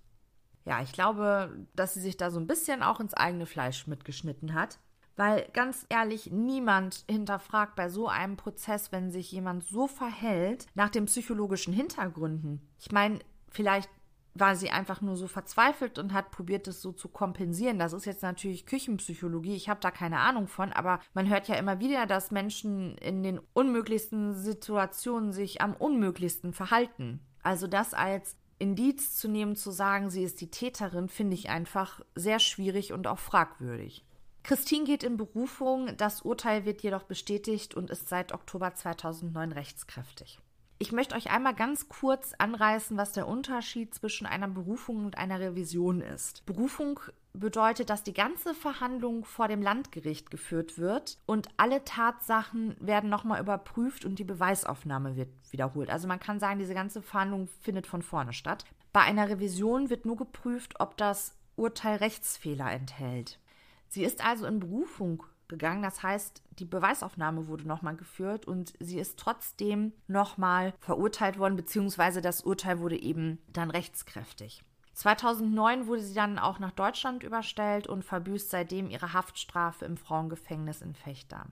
ja, 0.64 0.81
ich 0.81 0.90
glaube, 0.92 1.66
dass 1.76 1.92
sie 1.92 2.00
sich 2.00 2.16
da 2.16 2.31
so 2.31 2.40
ein 2.40 2.46
bisschen 2.46 2.83
auch 2.83 2.98
ins 2.98 3.12
eigene 3.12 3.44
Fleisch 3.44 3.87
mitgeschnitten 3.87 4.55
hat. 4.55 4.78
Weil 5.16 5.46
ganz 5.52 5.85
ehrlich, 5.90 6.31
niemand 6.31 7.05
hinterfragt 7.11 7.76
bei 7.76 7.90
so 7.90 8.09
einem 8.09 8.38
Prozess, 8.38 8.90
wenn 8.90 9.11
sich 9.11 9.33
jemand 9.33 9.64
so 9.64 9.87
verhält, 9.87 10.64
nach 10.74 10.88
den 10.88 11.05
psychologischen 11.05 11.74
Hintergründen. 11.74 12.66
Ich 12.78 12.90
meine, 12.90 13.18
vielleicht 13.50 13.90
war 14.35 14.57
sie 14.57 14.71
einfach 14.71 15.01
nur 15.01 15.16
so 15.16 15.27
verzweifelt 15.27 15.99
und 15.99 16.12
hat 16.12 16.31
probiert, 16.31 16.66
es 16.68 16.81
so 16.81 16.92
zu 16.92 17.09
kompensieren. 17.09 17.79
Das 17.79 17.92
ist 17.92 18.07
jetzt 18.07 18.23
natürlich 18.23 18.66
Küchenpsychologie. 18.66 19.55
Ich 19.55 19.68
habe 19.68 19.81
da 19.81 19.90
keine 19.90 20.21
Ahnung 20.21 20.49
von, 20.49 20.73
aber 20.73 21.01
man 21.14 21.29
hört 21.29 21.49
ja 21.49 21.57
immer 21.57 21.81
wieder, 21.81 22.07
dass 22.07 22.31
Menschen 22.31 22.97
in 22.99 23.23
den 23.23 23.40
unmöglichsten 23.53 24.35
Situationen 24.35 25.33
sich 25.33 25.61
am 25.61 25.75
unmöglichsten 25.75 26.53
verhalten. 26.53 27.21
Also 27.42 27.66
das 27.66 27.92
als 27.92 28.37
Indiz 28.59 29.16
zu 29.16 29.29
nehmen, 29.29 29.57
zu 29.57 29.71
sagen, 29.71 30.09
sie 30.09 30.23
ist 30.23 30.40
die 30.40 30.51
Täterin, 30.51 31.09
finde 31.09 31.35
ich 31.35 31.51
einfach 31.51 32.01
sehr 32.14 32.38
schwierig 32.38 32.92
und 32.92 33.07
auch 33.07 33.18
fragwürdig. 33.18 34.05
Christine 34.45 34.85
geht 34.85 35.03
in 35.03 35.16
Berufung, 35.16 35.97
das 35.97 36.23
Urteil 36.23 36.64
wird 36.64 36.83
jedoch 36.83 37.05
bestätigt 37.05 37.75
und 37.75 37.90
ist 37.90 38.09
seit 38.09 38.33
Oktober 38.33 38.75
2009 38.75 39.53
rechtskräftig. 39.53 40.40
Ich 40.83 40.90
möchte 40.90 41.14
euch 41.14 41.31
einmal 41.31 41.55
ganz 41.55 41.88
kurz 41.88 42.33
anreißen, 42.38 42.97
was 42.97 43.12
der 43.12 43.29
Unterschied 43.29 43.95
zwischen 43.95 44.27
einer 44.27 44.49
Berufung 44.49 45.05
und 45.05 45.16
einer 45.16 45.38
Revision 45.38 46.01
ist. 46.01 46.45
Berufung 46.45 46.99
bedeutet, 47.33 47.88
dass 47.88 48.03
die 48.03 48.12
ganze 48.12 48.53
Verhandlung 48.53 49.25
vor 49.25 49.47
dem 49.47 49.62
Landgericht 49.62 50.33
geführt 50.33 50.79
wird 50.79 51.18
und 51.25 51.47
alle 51.57 51.85
Tatsachen 51.85 52.75
werden 52.81 53.11
nochmal 53.11 53.40
überprüft 53.40 54.05
und 54.05 54.18
die 54.18 54.25
Beweisaufnahme 54.25 55.14
wird 55.14 55.29
wiederholt. 55.53 55.88
Also 55.88 56.09
man 56.09 56.18
kann 56.18 56.40
sagen, 56.40 56.59
diese 56.59 56.75
ganze 56.75 57.01
Verhandlung 57.01 57.47
findet 57.61 57.87
von 57.87 58.03
vorne 58.03 58.33
statt. 58.33 58.64
Bei 58.92 59.03
einer 59.03 59.29
Revision 59.29 59.88
wird 59.88 60.05
nur 60.05 60.16
geprüft, 60.16 60.81
ob 60.81 60.97
das 60.97 61.38
Urteil 61.55 61.99
Rechtsfehler 61.99 62.73
enthält. 62.73 63.38
Sie 63.87 64.03
ist 64.03 64.25
also 64.25 64.47
in 64.47 64.59
Berufung 64.59 65.23
gegangen. 65.53 65.83
Das 65.83 66.03
heißt, 66.03 66.43
die 66.59 66.65
Beweisaufnahme 66.65 67.47
wurde 67.47 67.69
nochmal 67.69 67.95
geführt 67.95 68.47
und 68.47 68.73
sie 68.81 68.99
ist 68.99 69.19
trotzdem 69.19 69.93
nochmal 70.09 70.73
verurteilt 70.81 71.38
worden, 71.38 71.57
beziehungsweise 71.57 72.23
das 72.23 72.43
Urteil 72.43 72.81
wurde 72.81 73.01
eben 73.01 73.38
dann 73.53 73.71
rechtskräftig. 73.71 74.65
2009 74.95 75.87
wurde 75.87 76.03
sie 76.03 76.15
dann 76.15 76.38
auch 76.38 76.59
nach 76.59 76.73
Deutschland 76.73 77.23
überstellt 77.23 77.87
und 77.87 78.05
verbüßt 78.05 78.51
seitdem 78.51 78.91
ihre 78.91 79.12
Haftstrafe 79.12 79.85
im 79.85 79.97
Frauengefängnis 79.97 80.81
in 80.83 80.95
Fechter. 80.95 81.47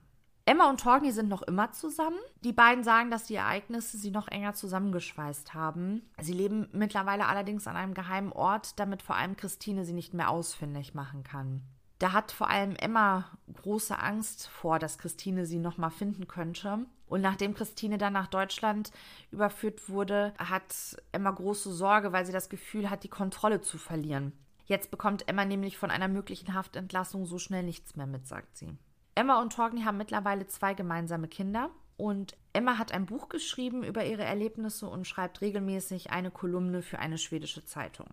Emma 0.45 0.69
und 0.69 0.81
Torgny 0.81 1.11
sind 1.11 1.29
noch 1.29 1.43
immer 1.43 1.71
zusammen. 1.71 2.17
Die 2.43 2.51
beiden 2.51 2.83
sagen, 2.83 3.11
dass 3.11 3.25
die 3.25 3.35
Ereignisse 3.35 3.97
sie 3.97 4.11
noch 4.11 4.27
enger 4.27 4.53
zusammengeschweißt 4.53 5.53
haben. 5.53 6.01
Sie 6.19 6.33
leben 6.33 6.67
mittlerweile 6.71 7.27
allerdings 7.27 7.67
an 7.67 7.77
einem 7.77 7.93
geheimen 7.93 8.31
Ort, 8.31 8.79
damit 8.79 9.03
vor 9.03 9.15
allem 9.15 9.37
Christine 9.37 9.85
sie 9.85 9.93
nicht 9.93 10.13
mehr 10.13 10.29
ausfindig 10.29 10.95
machen 10.95 11.23
kann. 11.23 11.61
Da 12.01 12.13
hat 12.13 12.31
vor 12.31 12.49
allem 12.49 12.75
Emma 12.77 13.29
große 13.61 13.95
Angst 13.99 14.47
vor, 14.47 14.79
dass 14.79 14.97
Christine 14.97 15.45
sie 15.45 15.59
nochmal 15.59 15.91
finden 15.91 16.27
könnte. 16.27 16.79
Und 17.05 17.21
nachdem 17.21 17.53
Christine 17.53 17.99
dann 17.99 18.13
nach 18.13 18.25
Deutschland 18.25 18.89
überführt 19.29 19.87
wurde, 19.87 20.33
hat 20.39 20.97
Emma 21.11 21.29
große 21.29 21.71
Sorge, 21.71 22.11
weil 22.11 22.25
sie 22.25 22.31
das 22.31 22.49
Gefühl 22.49 22.89
hat, 22.89 23.03
die 23.03 23.07
Kontrolle 23.07 23.61
zu 23.61 23.77
verlieren. 23.77 24.33
Jetzt 24.65 24.89
bekommt 24.89 25.29
Emma 25.29 25.45
nämlich 25.45 25.77
von 25.77 25.91
einer 25.91 26.07
möglichen 26.07 26.55
Haftentlassung 26.55 27.27
so 27.27 27.37
schnell 27.37 27.61
nichts 27.61 27.95
mehr 27.95 28.07
mit, 28.07 28.25
sagt 28.25 28.57
sie. 28.57 28.75
Emma 29.13 29.39
und 29.39 29.53
Torgny 29.53 29.83
haben 29.83 29.97
mittlerweile 29.97 30.47
zwei 30.47 30.73
gemeinsame 30.73 31.27
Kinder. 31.27 31.69
Und 31.97 32.35
Emma 32.51 32.79
hat 32.79 32.93
ein 32.93 33.05
Buch 33.05 33.29
geschrieben 33.29 33.83
über 33.83 34.03
ihre 34.03 34.23
Erlebnisse 34.23 34.87
und 34.87 35.05
schreibt 35.05 35.41
regelmäßig 35.41 36.09
eine 36.09 36.31
Kolumne 36.31 36.81
für 36.81 36.97
eine 36.97 37.19
schwedische 37.19 37.63
Zeitung. 37.63 38.07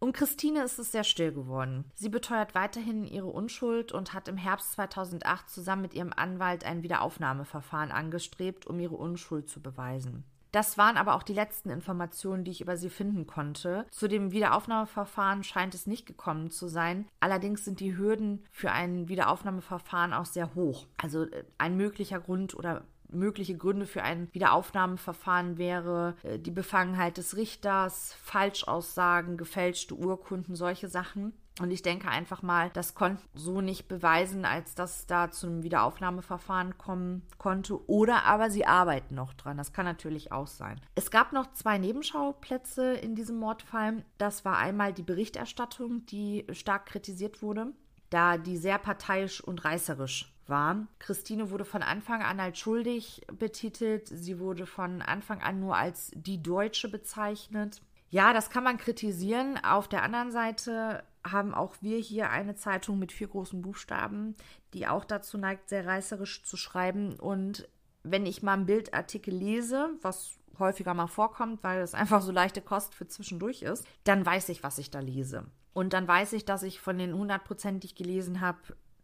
Um 0.00 0.12
Christine 0.12 0.62
ist 0.62 0.78
es 0.78 0.92
sehr 0.92 1.02
still 1.02 1.32
geworden. 1.32 1.84
Sie 1.94 2.08
beteuert 2.08 2.54
weiterhin 2.54 3.04
ihre 3.04 3.26
Unschuld 3.26 3.90
und 3.90 4.14
hat 4.14 4.28
im 4.28 4.36
Herbst 4.36 4.72
2008 4.72 5.50
zusammen 5.50 5.82
mit 5.82 5.94
ihrem 5.94 6.12
Anwalt 6.14 6.64
ein 6.64 6.84
Wiederaufnahmeverfahren 6.84 7.90
angestrebt, 7.90 8.66
um 8.66 8.78
ihre 8.78 8.94
Unschuld 8.94 9.48
zu 9.48 9.60
beweisen. 9.60 10.24
Das 10.52 10.78
waren 10.78 10.96
aber 10.96 11.14
auch 11.14 11.22
die 11.22 11.34
letzten 11.34 11.68
Informationen, 11.68 12.44
die 12.44 12.52
ich 12.52 12.60
über 12.60 12.76
sie 12.76 12.88
finden 12.88 13.26
konnte. 13.26 13.86
Zu 13.90 14.08
dem 14.08 14.32
Wiederaufnahmeverfahren 14.32 15.44
scheint 15.44 15.74
es 15.74 15.86
nicht 15.86 16.06
gekommen 16.06 16.50
zu 16.50 16.68
sein. 16.68 17.06
Allerdings 17.20 17.64
sind 17.64 17.80
die 17.80 17.96
Hürden 17.96 18.44
für 18.50 18.72
ein 18.72 19.08
Wiederaufnahmeverfahren 19.08 20.14
auch 20.14 20.24
sehr 20.24 20.54
hoch. 20.54 20.86
Also 20.96 21.24
äh, 21.24 21.44
ein 21.58 21.76
möglicher 21.76 22.20
Grund 22.20 22.54
oder 22.54 22.84
mögliche 23.10 23.56
Gründe 23.56 23.86
für 23.86 24.02
ein 24.02 24.28
Wiederaufnahmeverfahren 24.32 25.58
wäre 25.58 26.14
äh, 26.22 26.38
die 26.38 26.50
Befangenheit 26.50 27.16
des 27.16 27.36
Richters, 27.36 28.14
Falschaussagen, 28.22 29.36
gefälschte 29.36 29.94
Urkunden, 29.94 30.56
solche 30.56 30.88
Sachen. 30.88 31.32
Und 31.60 31.72
ich 31.72 31.82
denke 31.82 32.08
einfach 32.08 32.42
mal, 32.42 32.70
das 32.70 32.94
konnte 32.94 33.22
so 33.34 33.60
nicht 33.60 33.88
beweisen, 33.88 34.44
als 34.44 34.74
dass 34.74 35.06
da 35.06 35.30
zu 35.30 35.48
einem 35.48 35.62
Wiederaufnahmeverfahren 35.64 36.78
kommen 36.78 37.22
konnte. 37.36 37.84
Oder 37.88 38.24
aber 38.24 38.50
sie 38.50 38.64
arbeiten 38.64 39.16
noch 39.16 39.34
dran. 39.34 39.56
Das 39.56 39.72
kann 39.72 39.84
natürlich 39.84 40.30
auch 40.30 40.46
sein. 40.46 40.80
Es 40.94 41.10
gab 41.10 41.32
noch 41.32 41.52
zwei 41.52 41.78
Nebenschauplätze 41.78 42.94
in 42.94 43.16
diesem 43.16 43.38
Mordfall. 43.38 44.04
Das 44.18 44.44
war 44.44 44.58
einmal 44.58 44.92
die 44.92 45.02
Berichterstattung, 45.02 46.06
die 46.06 46.46
stark 46.52 46.86
kritisiert 46.86 47.42
wurde, 47.42 47.72
da 48.10 48.38
die 48.38 48.56
sehr 48.56 48.78
parteiisch 48.78 49.40
und 49.40 49.64
reißerisch 49.64 50.32
war. 50.48 50.86
Christine 50.98 51.50
wurde 51.50 51.64
von 51.64 51.82
Anfang 51.82 52.22
an 52.22 52.40
als 52.40 52.58
schuldig 52.58 53.26
betitelt. 53.32 54.08
Sie 54.08 54.38
wurde 54.38 54.66
von 54.66 55.02
Anfang 55.02 55.42
an 55.42 55.60
nur 55.60 55.76
als 55.76 56.10
die 56.14 56.42
Deutsche 56.42 56.88
bezeichnet. 56.88 57.80
Ja, 58.10 58.32
das 58.32 58.50
kann 58.50 58.64
man 58.64 58.78
kritisieren. 58.78 59.58
Auf 59.62 59.88
der 59.88 60.02
anderen 60.02 60.30
Seite 60.30 61.04
haben 61.26 61.54
auch 61.54 61.76
wir 61.80 61.98
hier 61.98 62.30
eine 62.30 62.54
Zeitung 62.54 62.98
mit 62.98 63.12
vier 63.12 63.28
großen 63.28 63.60
Buchstaben, 63.60 64.34
die 64.72 64.86
auch 64.86 65.04
dazu 65.04 65.36
neigt, 65.36 65.68
sehr 65.68 65.86
reißerisch 65.86 66.42
zu 66.44 66.56
schreiben. 66.56 67.18
Und 67.18 67.68
wenn 68.02 68.24
ich 68.24 68.42
mal 68.42 68.54
einen 68.54 68.66
Bildartikel 68.66 69.34
lese, 69.34 69.90
was 70.00 70.38
häufiger 70.58 70.94
mal 70.94 71.06
vorkommt, 71.06 71.62
weil 71.62 71.80
es 71.80 71.94
einfach 71.94 72.22
so 72.22 72.32
leichte 72.32 72.62
Kost 72.62 72.94
für 72.94 73.06
zwischendurch 73.06 73.62
ist, 73.62 73.86
dann 74.04 74.24
weiß 74.24 74.48
ich, 74.48 74.62
was 74.62 74.78
ich 74.78 74.90
da 74.90 75.00
lese. 75.00 75.44
Und 75.72 75.92
dann 75.92 76.08
weiß 76.08 76.32
ich, 76.32 76.44
dass 76.44 76.62
ich 76.62 76.80
von 76.80 76.98
den 76.98 77.12
100 77.12 77.44
Prozent, 77.44 77.82
die 77.82 77.88
ich 77.88 77.94
gelesen 77.94 78.40
habe, 78.40 78.58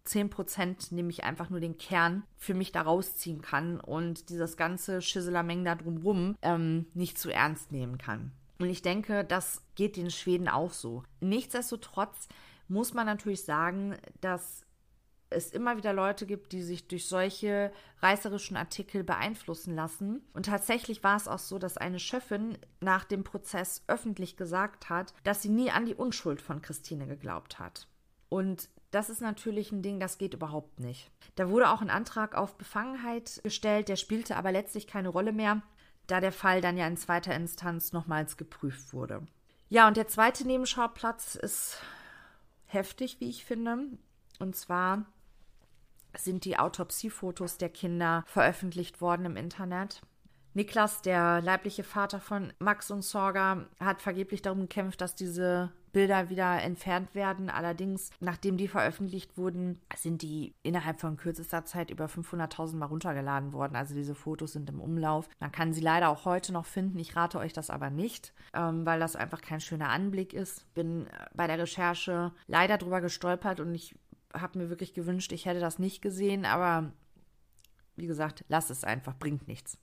10% 0.06 0.94
nämlich 0.94 1.24
einfach 1.24 1.50
nur 1.50 1.60
den 1.60 1.78
Kern 1.78 2.24
für 2.36 2.54
mich 2.54 2.72
da 2.72 2.82
rausziehen 2.82 3.40
kann 3.40 3.80
und 3.80 4.28
dieses 4.28 4.56
ganze 4.56 5.00
Schisselameng 5.00 5.64
da 5.64 5.74
drumrum 5.74 6.36
ähm, 6.42 6.86
nicht 6.94 7.18
zu 7.18 7.30
ernst 7.30 7.72
nehmen 7.72 7.98
kann. 7.98 8.32
Und 8.58 8.68
ich 8.68 8.82
denke, 8.82 9.24
das 9.24 9.62
geht 9.74 9.96
den 9.96 10.10
Schweden 10.10 10.48
auch 10.48 10.72
so. 10.72 11.02
Nichtsdestotrotz 11.20 12.28
muss 12.68 12.94
man 12.94 13.06
natürlich 13.06 13.44
sagen, 13.44 13.96
dass 14.20 14.64
es 15.30 15.50
immer 15.50 15.76
wieder 15.76 15.92
Leute 15.92 16.26
gibt, 16.26 16.52
die 16.52 16.62
sich 16.62 16.86
durch 16.86 17.08
solche 17.08 17.72
reißerischen 18.00 18.56
Artikel 18.56 19.02
beeinflussen 19.02 19.74
lassen. 19.74 20.22
Und 20.32 20.46
tatsächlich 20.46 21.02
war 21.02 21.16
es 21.16 21.28
auch 21.28 21.38
so, 21.38 21.58
dass 21.58 21.76
eine 21.76 21.98
Schöffin 21.98 22.56
nach 22.80 23.04
dem 23.04 23.24
Prozess 23.24 23.82
öffentlich 23.88 24.36
gesagt 24.36 24.88
hat, 24.88 25.12
dass 25.24 25.42
sie 25.42 25.48
nie 25.48 25.70
an 25.70 25.86
die 25.86 25.94
Unschuld 25.94 26.40
von 26.40 26.62
Christine 26.62 27.06
geglaubt 27.06 27.58
hat. 27.58 27.88
Und 28.28 28.68
das 28.94 29.10
ist 29.10 29.20
natürlich 29.20 29.72
ein 29.72 29.82
Ding, 29.82 29.98
das 29.98 30.18
geht 30.18 30.34
überhaupt 30.34 30.78
nicht. 30.78 31.10
Da 31.34 31.48
wurde 31.48 31.70
auch 31.70 31.80
ein 31.80 31.90
Antrag 31.90 32.34
auf 32.36 32.56
Befangenheit 32.56 33.40
gestellt, 33.42 33.88
der 33.88 33.96
spielte 33.96 34.36
aber 34.36 34.52
letztlich 34.52 34.86
keine 34.86 35.08
Rolle 35.08 35.32
mehr, 35.32 35.62
da 36.06 36.20
der 36.20 36.32
Fall 36.32 36.60
dann 36.60 36.76
ja 36.76 36.86
in 36.86 36.96
zweiter 36.96 37.34
Instanz 37.34 37.92
nochmals 37.92 38.36
geprüft 38.36 38.92
wurde. 38.92 39.26
Ja, 39.68 39.88
und 39.88 39.96
der 39.96 40.06
zweite 40.06 40.46
Nebenschauplatz 40.46 41.34
ist 41.34 41.80
heftig, 42.66 43.18
wie 43.18 43.28
ich 43.28 43.44
finde. 43.44 43.78
Und 44.38 44.54
zwar 44.54 45.04
sind 46.16 46.44
die 46.44 46.58
Autopsiefotos 46.58 47.58
der 47.58 47.70
Kinder 47.70 48.22
veröffentlicht 48.26 49.00
worden 49.00 49.26
im 49.26 49.36
Internet. 49.36 50.02
Niklas, 50.52 51.02
der 51.02 51.40
leibliche 51.40 51.82
Vater 51.82 52.20
von 52.20 52.52
Max 52.60 52.92
und 52.92 53.02
Sorga, 53.02 53.66
hat 53.80 54.02
vergeblich 54.02 54.40
darum 54.40 54.60
gekämpft, 54.60 55.00
dass 55.00 55.16
diese 55.16 55.72
Bilder 55.94 56.28
wieder 56.28 56.60
entfernt 56.60 57.14
werden. 57.14 57.48
Allerdings, 57.48 58.10
nachdem 58.20 58.58
die 58.58 58.68
veröffentlicht 58.68 59.38
wurden, 59.38 59.80
sind 59.96 60.20
die 60.20 60.54
innerhalb 60.62 61.00
von 61.00 61.16
kürzester 61.16 61.64
Zeit 61.64 61.90
über 61.90 62.06
500.000 62.06 62.76
Mal 62.76 62.86
runtergeladen 62.86 63.54
worden. 63.54 63.76
Also 63.76 63.94
diese 63.94 64.14
Fotos 64.14 64.52
sind 64.52 64.68
im 64.68 64.80
Umlauf. 64.80 65.28
Man 65.40 65.52
kann 65.52 65.72
sie 65.72 65.80
leider 65.80 66.10
auch 66.10 66.26
heute 66.26 66.52
noch 66.52 66.66
finden. 66.66 66.98
Ich 66.98 67.16
rate 67.16 67.38
euch 67.38 67.54
das 67.54 67.70
aber 67.70 67.88
nicht, 67.88 68.34
ähm, 68.52 68.84
weil 68.84 69.00
das 69.00 69.16
einfach 69.16 69.40
kein 69.40 69.60
schöner 69.60 69.88
Anblick 69.88 70.34
ist. 70.34 70.72
Bin 70.74 71.06
bei 71.34 71.46
der 71.46 71.58
Recherche 71.58 72.32
leider 72.46 72.76
drüber 72.76 73.00
gestolpert 73.00 73.60
und 73.60 73.74
ich 73.74 73.94
habe 74.34 74.58
mir 74.58 74.68
wirklich 74.68 74.92
gewünscht, 74.92 75.32
ich 75.32 75.46
hätte 75.46 75.60
das 75.60 75.78
nicht 75.78 76.02
gesehen. 76.02 76.44
Aber 76.44 76.92
wie 77.96 78.06
gesagt, 78.06 78.44
lass 78.48 78.68
es 78.68 78.84
einfach, 78.84 79.16
bringt 79.16 79.48
nichts 79.48 79.78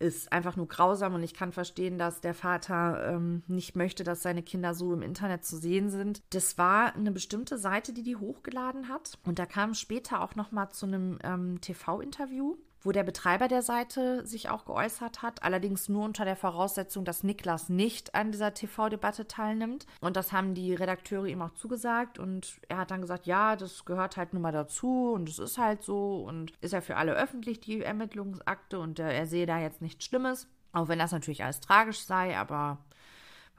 ist 0.00 0.32
einfach 0.32 0.56
nur 0.56 0.66
grausam 0.66 1.14
und 1.14 1.22
ich 1.22 1.34
kann 1.34 1.52
verstehen, 1.52 1.98
dass 1.98 2.20
der 2.20 2.34
Vater 2.34 3.14
ähm, 3.14 3.42
nicht 3.46 3.76
möchte, 3.76 4.02
dass 4.02 4.22
seine 4.22 4.42
Kinder 4.42 4.74
so 4.74 4.92
im 4.92 5.02
Internet 5.02 5.44
zu 5.44 5.56
sehen 5.56 5.90
sind. 5.90 6.22
Das 6.30 6.58
war 6.58 6.94
eine 6.94 7.12
bestimmte 7.12 7.58
Seite, 7.58 7.92
die 7.92 8.02
die 8.02 8.16
hochgeladen 8.16 8.88
hat 8.88 9.18
und 9.24 9.38
da 9.38 9.46
kam 9.46 9.74
später 9.74 10.22
auch 10.22 10.34
noch 10.34 10.52
mal 10.52 10.70
zu 10.70 10.86
einem 10.86 11.18
ähm, 11.22 11.60
TV-Interview 11.60 12.56
wo 12.82 12.92
der 12.92 13.04
Betreiber 13.04 13.48
der 13.48 13.62
Seite 13.62 14.26
sich 14.26 14.48
auch 14.48 14.64
geäußert 14.64 15.22
hat, 15.22 15.42
allerdings 15.42 15.88
nur 15.88 16.04
unter 16.04 16.24
der 16.24 16.36
Voraussetzung, 16.36 17.04
dass 17.04 17.22
Niklas 17.22 17.68
nicht 17.68 18.14
an 18.14 18.32
dieser 18.32 18.54
TV-Debatte 18.54 19.26
teilnimmt. 19.26 19.86
Und 20.00 20.16
das 20.16 20.32
haben 20.32 20.54
die 20.54 20.74
Redakteure 20.74 21.26
ihm 21.26 21.42
auch 21.42 21.54
zugesagt 21.54 22.18
und 22.18 22.60
er 22.68 22.78
hat 22.78 22.90
dann 22.90 23.02
gesagt, 23.02 23.26
ja, 23.26 23.56
das 23.56 23.84
gehört 23.84 24.16
halt 24.16 24.32
nun 24.32 24.42
mal 24.42 24.52
dazu 24.52 25.12
und 25.14 25.28
es 25.28 25.38
ist 25.38 25.58
halt 25.58 25.82
so 25.82 26.24
und 26.24 26.52
ist 26.60 26.72
ja 26.72 26.80
für 26.80 26.96
alle 26.96 27.14
öffentlich, 27.14 27.60
die 27.60 27.82
Ermittlungsakte 27.82 28.78
und 28.78 28.98
er, 28.98 29.12
er 29.12 29.26
sehe 29.26 29.46
da 29.46 29.58
jetzt 29.58 29.82
nichts 29.82 30.04
Schlimmes. 30.04 30.48
Auch 30.72 30.88
wenn 30.88 31.00
das 31.00 31.12
natürlich 31.12 31.42
alles 31.42 31.60
tragisch 31.60 32.00
sei, 32.00 32.38
aber 32.38 32.78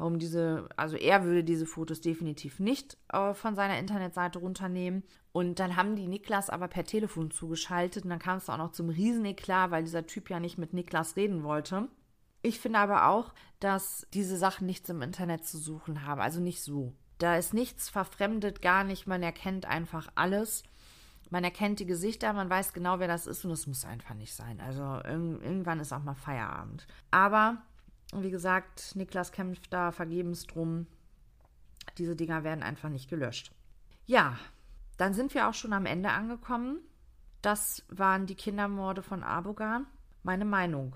warum 0.02 0.18
diese, 0.18 0.68
also 0.78 0.98
er 0.98 1.24
würde 1.26 1.44
diese 1.44 1.68
Fotos 1.68 2.02
definitiv 2.02 2.60
nicht 2.60 2.98
äh, 3.14 3.36
von 3.36 3.56
seiner 3.56 3.78
Internetseite 3.78 4.40
runternehmen. 4.40 5.04
Und 5.32 5.60
dann 5.60 5.76
haben 5.76 5.96
die 5.96 6.08
Niklas 6.08 6.50
aber 6.50 6.68
per 6.68 6.86
Telefon 6.86 7.30
zugeschaltet 7.30 8.04
und 8.04 8.10
dann 8.10 8.18
kam 8.18 8.38
es 8.38 8.50
auch 8.50 8.58
noch 8.58 8.72
zum 8.72 8.90
Rieseneklar, 8.90 9.70
weil 9.70 9.84
dieser 9.84 10.08
Typ 10.08 10.32
ja 10.32 10.40
nicht 10.40 10.58
mit 10.58 10.74
Niklas 10.74 11.16
reden 11.18 11.44
wollte. 11.44 11.88
Ich 12.42 12.60
finde 12.60 12.80
aber 12.80 13.10
auch, 13.10 13.36
dass 13.60 14.08
diese 14.12 14.38
Sachen 14.38 14.66
nichts 14.66 14.90
im 14.90 15.04
Internet 15.04 15.46
zu 15.46 15.60
suchen 15.60 16.04
haben, 16.04 16.20
also 16.20 16.42
nicht 16.42 16.64
so. 16.64 16.96
Da 17.20 17.38
ist 17.38 17.54
nichts 17.54 17.88
verfremdet, 17.90 18.64
gar 18.64 18.84
nicht, 18.84 19.06
man 19.06 19.22
erkennt 19.22 19.68
einfach 19.68 20.08
alles. 20.16 20.64
Man 21.30 21.44
erkennt 21.44 21.80
die 21.80 21.86
Gesichter, 21.86 22.34
man 22.34 22.50
weiß 22.50 22.74
genau, 22.74 22.98
wer 22.98 23.08
das 23.08 23.28
ist 23.28 23.46
und 23.46 23.52
es 23.52 23.68
muss 23.68 23.86
einfach 23.86 24.16
nicht 24.16 24.34
sein. 24.34 24.60
Also 24.60 24.82
irgendwann 24.82 25.80
ist 25.80 25.94
auch 25.94 26.04
mal 26.04 26.16
Feierabend. 26.16 26.88
Aber 27.12 27.62
und 28.12 28.24
wie 28.24 28.32
gesagt, 28.32 28.96
Niklas 28.96 29.32
kämpft 29.32 29.72
da 29.72 29.92
vergebens 29.92 30.46
drum. 30.46 30.88
Diese 31.98 32.16
Dinger 32.16 32.44
werden 32.44 32.64
einfach 32.64 32.90
nicht 32.90 33.10
gelöscht. 33.10 33.52
Ja, 34.06 34.38
dann 34.98 35.14
sind 35.14 35.34
wir 35.34 35.48
auch 35.48 35.54
schon 35.54 35.74
am 35.74 35.86
Ende 35.86 36.10
angekommen. 36.10 36.80
Das 37.42 37.84
waren 37.90 38.28
die 38.28 38.36
Kindermorde 38.36 39.02
von 39.02 39.24
Abogan. 39.24 39.88
Meine 40.24 40.46
Meinung. 40.46 40.96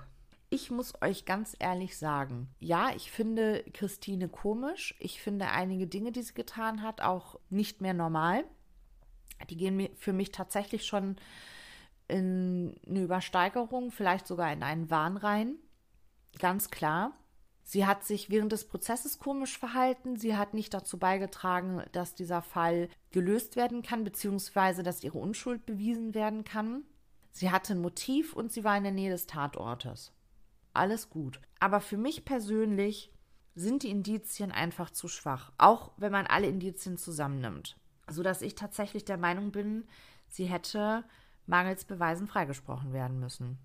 Ich 0.49 0.69
muss 0.69 0.93
euch 1.01 1.25
ganz 1.25 1.55
ehrlich 1.57 1.97
sagen, 1.97 2.49
ja, 2.59 2.91
ich 2.95 3.11
finde 3.11 3.63
Christine 3.73 4.29
komisch. 4.29 4.95
Ich 4.99 5.21
finde 5.21 5.47
einige 5.47 5.87
Dinge, 5.87 6.11
die 6.11 6.21
sie 6.21 6.35
getan 6.35 6.83
hat, 6.83 7.01
auch 7.01 7.39
nicht 7.49 7.81
mehr 7.81 7.93
normal. 7.93 8.43
Die 9.49 9.57
gehen 9.57 9.89
für 9.95 10.13
mich 10.13 10.31
tatsächlich 10.31 10.85
schon 10.85 11.15
in 12.07 12.75
eine 12.87 13.01
Übersteigerung, 13.03 13.91
vielleicht 13.91 14.27
sogar 14.27 14.53
in 14.53 14.61
einen 14.61 14.89
Wahn 14.91 15.17
rein. 15.17 15.55
Ganz 16.39 16.69
klar. 16.69 17.13
Sie 17.63 17.87
hat 17.87 18.03
sich 18.03 18.29
während 18.29 18.51
des 18.51 18.67
Prozesses 18.67 19.17
komisch 19.17 19.57
verhalten. 19.57 20.17
Sie 20.17 20.37
hat 20.37 20.53
nicht 20.53 20.73
dazu 20.73 20.99
beigetragen, 20.99 21.83
dass 21.93 22.13
dieser 22.13 22.43
Fall 22.43 22.89
gelöst 23.11 23.55
werden 23.55 23.81
kann, 23.81 24.03
beziehungsweise 24.03 24.83
dass 24.83 25.03
ihre 25.03 25.17
Unschuld 25.17 25.65
bewiesen 25.65 26.13
werden 26.13 26.43
kann. 26.43 26.83
Sie 27.31 27.49
hatte 27.49 27.73
ein 27.73 27.81
Motiv 27.81 28.33
und 28.33 28.51
sie 28.51 28.63
war 28.63 28.77
in 28.77 28.83
der 28.83 28.91
Nähe 28.91 29.09
des 29.09 29.25
Tatortes. 29.25 30.13
Alles 30.73 31.09
gut. 31.09 31.41
Aber 31.59 31.81
für 31.81 31.97
mich 31.97 32.23
persönlich 32.23 33.11
sind 33.55 33.83
die 33.83 33.89
Indizien 33.89 34.51
einfach 34.51 34.91
zu 34.91 35.07
schwach, 35.07 35.51
auch 35.57 35.91
wenn 35.97 36.11
man 36.11 36.27
alle 36.27 36.47
Indizien 36.47 36.97
zusammennimmt. 36.97 37.77
Sodass 38.07 38.41
ich 38.41 38.53
tatsächlich 38.53 39.05
der 39.05 39.17
Meinung 39.17 39.51
bin, 39.51 39.87
sie 40.27 40.45
hätte 40.45 41.03
mangels 41.47 41.85
Beweisen 41.85 42.27
freigesprochen 42.27 42.93
werden 42.93 43.19
müssen. 43.19 43.57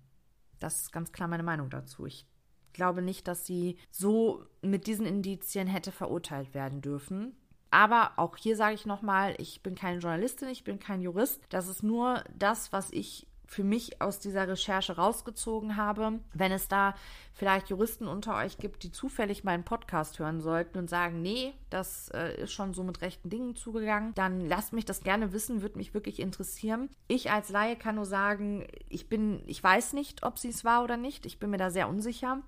Das 0.59 0.77
ist 0.77 0.91
ganz 0.91 1.11
klar 1.11 1.27
meine 1.27 1.43
Meinung 1.43 1.69
dazu. 1.69 2.05
Ich 2.05 2.25
glaube 2.73 3.01
nicht, 3.01 3.27
dass 3.27 3.45
sie 3.45 3.77
so 3.89 4.43
mit 4.61 4.87
diesen 4.87 5.05
Indizien 5.05 5.67
hätte 5.67 5.91
verurteilt 5.91 6.53
werden 6.53 6.81
dürfen. 6.81 7.35
Aber 7.71 8.11
auch 8.17 8.35
hier 8.35 8.57
sage 8.57 8.75
ich 8.75 8.85
nochmal, 8.85 9.33
ich 9.37 9.63
bin 9.63 9.75
keine 9.75 9.99
Journalistin, 9.99 10.49
ich 10.49 10.65
bin 10.65 10.79
kein 10.79 11.01
Jurist. 11.01 11.41
Das 11.49 11.67
ist 11.67 11.83
nur 11.83 12.23
das, 12.37 12.73
was 12.73 12.91
ich 12.91 13.27
für 13.51 13.63
mich 13.65 14.01
aus 14.01 14.19
dieser 14.19 14.47
Recherche 14.47 14.95
rausgezogen 14.95 15.75
habe. 15.75 16.19
Wenn 16.33 16.53
es 16.53 16.69
da 16.69 16.95
vielleicht 17.33 17.69
Juristen 17.69 18.07
unter 18.07 18.37
euch 18.37 18.57
gibt, 18.57 18.83
die 18.83 18.93
zufällig 18.93 19.43
meinen 19.43 19.65
Podcast 19.65 20.19
hören 20.19 20.39
sollten 20.39 20.77
und 20.77 20.89
sagen, 20.89 21.21
nee, 21.21 21.53
das 21.69 22.09
äh, 22.13 22.41
ist 22.41 22.53
schon 22.53 22.73
so 22.73 22.83
mit 22.83 23.01
rechten 23.01 23.29
Dingen 23.29 23.57
zugegangen, 23.57 24.13
dann 24.15 24.39
lasst 24.39 24.71
mich 24.71 24.85
das 24.85 25.01
gerne 25.01 25.33
wissen, 25.33 25.61
würde 25.61 25.77
mich 25.77 25.93
wirklich 25.93 26.21
interessieren. 26.21 26.89
Ich 27.09 27.29
als 27.29 27.49
Laie 27.49 27.75
kann 27.75 27.95
nur 27.95 28.05
sagen, 28.05 28.65
ich 28.87 29.09
bin, 29.09 29.43
ich 29.47 29.61
weiß 29.61 29.93
nicht, 29.93 30.23
ob 30.23 30.39
sie 30.39 30.49
es 30.49 30.63
war 30.63 30.81
oder 30.81 30.95
nicht. 30.95 31.25
Ich 31.25 31.37
bin 31.37 31.49
mir 31.49 31.57
da 31.57 31.71
sehr 31.71 31.89
unsicher. 31.89 32.41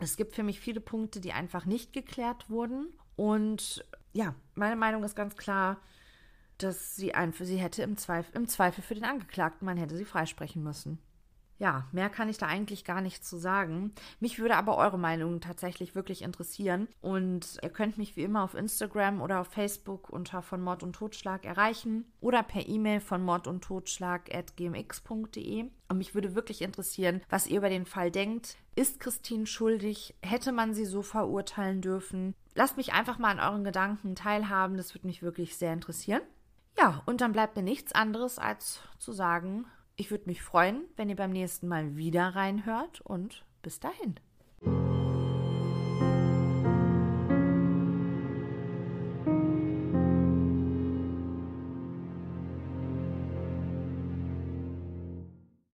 Es 0.00 0.16
gibt 0.16 0.34
für 0.34 0.42
mich 0.42 0.60
viele 0.60 0.80
Punkte, 0.80 1.20
die 1.20 1.32
einfach 1.32 1.66
nicht 1.66 1.92
geklärt 1.92 2.48
wurden. 2.48 2.88
Und 3.16 3.84
ja, 4.12 4.34
meine 4.54 4.76
Meinung 4.76 5.04
ist 5.04 5.14
ganz 5.14 5.36
klar, 5.36 5.78
dass 6.56 6.96
sie 6.96 7.14
ein 7.14 7.32
für 7.32 7.44
sie 7.44 7.58
hätte 7.58 7.82
im 7.82 7.96
Zweifel, 7.96 8.34
im 8.34 8.48
Zweifel 8.48 8.82
für 8.82 8.94
den 8.94 9.04
Angeklagten, 9.04 9.66
man 9.66 9.76
hätte 9.76 9.96
sie 9.96 10.06
freisprechen 10.06 10.62
müssen. 10.62 10.98
Ja, 11.60 11.86
mehr 11.92 12.08
kann 12.08 12.30
ich 12.30 12.38
da 12.38 12.46
eigentlich 12.46 12.86
gar 12.86 13.02
nicht 13.02 13.22
zu 13.22 13.36
sagen. 13.36 13.92
Mich 14.18 14.38
würde 14.38 14.56
aber 14.56 14.78
eure 14.78 14.98
Meinung 14.98 15.42
tatsächlich 15.42 15.94
wirklich 15.94 16.22
interessieren. 16.22 16.88
Und 17.02 17.58
ihr 17.62 17.68
könnt 17.68 17.98
mich 17.98 18.16
wie 18.16 18.22
immer 18.22 18.42
auf 18.42 18.54
Instagram 18.54 19.20
oder 19.20 19.42
auf 19.42 19.48
Facebook 19.48 20.08
unter 20.08 20.40
von 20.40 20.62
Mord 20.62 20.82
und 20.82 20.94
Totschlag 20.94 21.44
erreichen 21.44 22.10
oder 22.22 22.42
per 22.42 22.66
E-Mail 22.66 23.00
von 23.00 23.22
mord 23.22 23.46
und 23.46 23.62
Totschlag 23.62 24.34
at 24.34 24.56
gmx.de. 24.56 25.66
Und 25.88 25.98
mich 25.98 26.14
würde 26.14 26.34
wirklich 26.34 26.62
interessieren, 26.62 27.20
was 27.28 27.46
ihr 27.46 27.58
über 27.58 27.68
den 27.68 27.84
Fall 27.84 28.10
denkt. 28.10 28.56
Ist 28.74 28.98
Christine 28.98 29.46
schuldig? 29.46 30.14
Hätte 30.22 30.52
man 30.52 30.72
sie 30.72 30.86
so 30.86 31.02
verurteilen 31.02 31.82
dürfen? 31.82 32.34
Lasst 32.54 32.78
mich 32.78 32.94
einfach 32.94 33.18
mal 33.18 33.38
an 33.38 33.52
euren 33.52 33.64
Gedanken 33.64 34.14
teilhaben. 34.14 34.78
Das 34.78 34.94
würde 34.94 35.06
mich 35.06 35.22
wirklich 35.22 35.58
sehr 35.58 35.74
interessieren. 35.74 36.22
Ja, 36.78 37.02
und 37.04 37.20
dann 37.20 37.32
bleibt 37.32 37.56
mir 37.56 37.62
nichts 37.62 37.92
anderes 37.92 38.38
als 38.38 38.80
zu 38.98 39.12
sagen, 39.12 39.66
ich 40.00 40.10
würde 40.10 40.24
mich 40.26 40.40
freuen, 40.40 40.84
wenn 40.96 41.10
ihr 41.10 41.16
beim 41.16 41.30
nächsten 41.30 41.68
Mal 41.68 41.94
wieder 41.94 42.34
reinhört 42.34 43.02
und 43.02 43.44
bis 43.60 43.80
dahin. 43.80 44.14